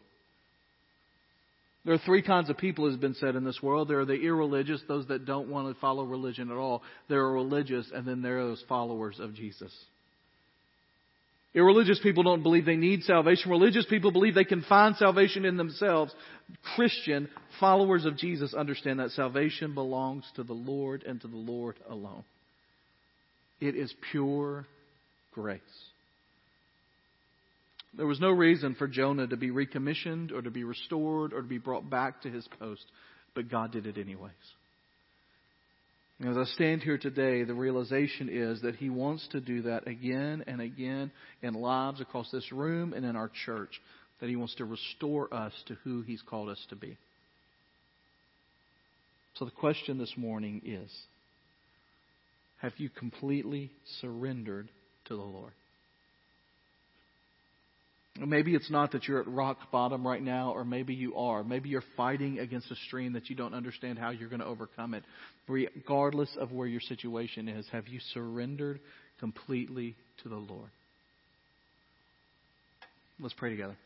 There 1.88 1.94
are 1.94 2.00
three 2.04 2.20
kinds 2.20 2.50
of 2.50 2.58
people, 2.58 2.84
as 2.84 2.92
has 2.92 3.00
been 3.00 3.14
said 3.14 3.34
in 3.34 3.44
this 3.44 3.62
world. 3.62 3.88
There 3.88 4.00
are 4.00 4.04
the 4.04 4.12
irreligious, 4.12 4.82
those 4.86 5.06
that 5.06 5.24
don't 5.24 5.48
want 5.48 5.74
to 5.74 5.80
follow 5.80 6.04
religion 6.04 6.50
at 6.50 6.56
all. 6.58 6.82
There 7.08 7.20
are 7.20 7.32
religious, 7.32 7.90
and 7.94 8.06
then 8.06 8.20
there 8.20 8.40
are 8.40 8.48
those 8.48 8.62
followers 8.68 9.18
of 9.18 9.32
Jesus. 9.32 9.72
Irreligious 11.54 11.98
people 12.02 12.24
don't 12.24 12.42
believe 12.42 12.66
they 12.66 12.76
need 12.76 13.04
salvation. 13.04 13.50
Religious 13.50 13.86
people 13.86 14.10
believe 14.10 14.34
they 14.34 14.44
can 14.44 14.60
find 14.64 14.96
salvation 14.96 15.46
in 15.46 15.56
themselves. 15.56 16.14
Christian 16.76 17.26
followers 17.58 18.04
of 18.04 18.18
Jesus 18.18 18.52
understand 18.52 19.00
that 19.00 19.12
salvation 19.12 19.72
belongs 19.72 20.30
to 20.36 20.42
the 20.42 20.52
Lord 20.52 21.04
and 21.04 21.18
to 21.22 21.26
the 21.26 21.36
Lord 21.36 21.76
alone. 21.88 22.24
It 23.62 23.74
is 23.74 23.94
pure 24.12 24.66
grace. 25.32 25.62
There 27.98 28.06
was 28.06 28.20
no 28.20 28.30
reason 28.30 28.76
for 28.76 28.86
Jonah 28.86 29.26
to 29.26 29.36
be 29.36 29.50
recommissioned 29.50 30.30
or 30.30 30.40
to 30.40 30.52
be 30.52 30.62
restored 30.62 31.32
or 31.32 31.42
to 31.42 31.48
be 31.48 31.58
brought 31.58 31.90
back 31.90 32.22
to 32.22 32.30
his 32.30 32.46
post, 32.60 32.84
but 33.34 33.50
God 33.50 33.72
did 33.72 33.86
it 33.86 33.98
anyways. 33.98 34.32
And 36.20 36.30
As 36.30 36.36
I 36.36 36.44
stand 36.54 36.82
here 36.82 36.96
today, 36.96 37.42
the 37.42 37.54
realization 37.54 38.28
is 38.30 38.62
that 38.62 38.76
He 38.76 38.88
wants 38.88 39.26
to 39.32 39.40
do 39.40 39.62
that 39.62 39.86
again 39.86 40.44
and 40.46 40.60
again 40.60 41.10
in 41.42 41.54
lives 41.54 42.00
across 42.00 42.30
this 42.30 42.50
room 42.52 42.92
and 42.92 43.04
in 43.04 43.16
our 43.16 43.30
church. 43.44 43.80
That 44.20 44.28
He 44.28 44.36
wants 44.36 44.54
to 44.56 44.64
restore 44.64 45.32
us 45.32 45.52
to 45.66 45.74
who 45.84 46.02
He's 46.02 46.22
called 46.22 46.48
us 46.48 46.64
to 46.70 46.76
be. 46.76 46.96
So 49.34 49.44
the 49.44 49.52
question 49.52 49.98
this 49.98 50.14
morning 50.16 50.62
is 50.64 50.90
Have 52.62 52.72
you 52.78 52.90
completely 52.90 53.70
surrendered 54.00 54.68
to 55.06 55.14
the 55.14 55.22
Lord? 55.22 55.52
Maybe 58.26 58.54
it's 58.54 58.70
not 58.70 58.92
that 58.92 59.06
you're 59.06 59.20
at 59.20 59.28
rock 59.28 59.58
bottom 59.70 60.06
right 60.06 60.22
now, 60.22 60.52
or 60.52 60.64
maybe 60.64 60.94
you 60.94 61.14
are. 61.16 61.44
Maybe 61.44 61.68
you're 61.68 61.84
fighting 61.96 62.40
against 62.40 62.70
a 62.70 62.76
stream 62.86 63.12
that 63.12 63.30
you 63.30 63.36
don't 63.36 63.54
understand 63.54 63.98
how 63.98 64.10
you're 64.10 64.28
going 64.28 64.40
to 64.40 64.46
overcome 64.46 64.94
it. 64.94 65.04
Regardless 65.46 66.30
of 66.38 66.50
where 66.50 66.66
your 66.66 66.80
situation 66.80 67.48
is, 67.48 67.66
have 67.70 67.86
you 67.86 68.00
surrendered 68.14 68.80
completely 69.20 69.94
to 70.22 70.28
the 70.28 70.36
Lord? 70.36 70.70
Let's 73.20 73.34
pray 73.34 73.50
together. 73.50 73.76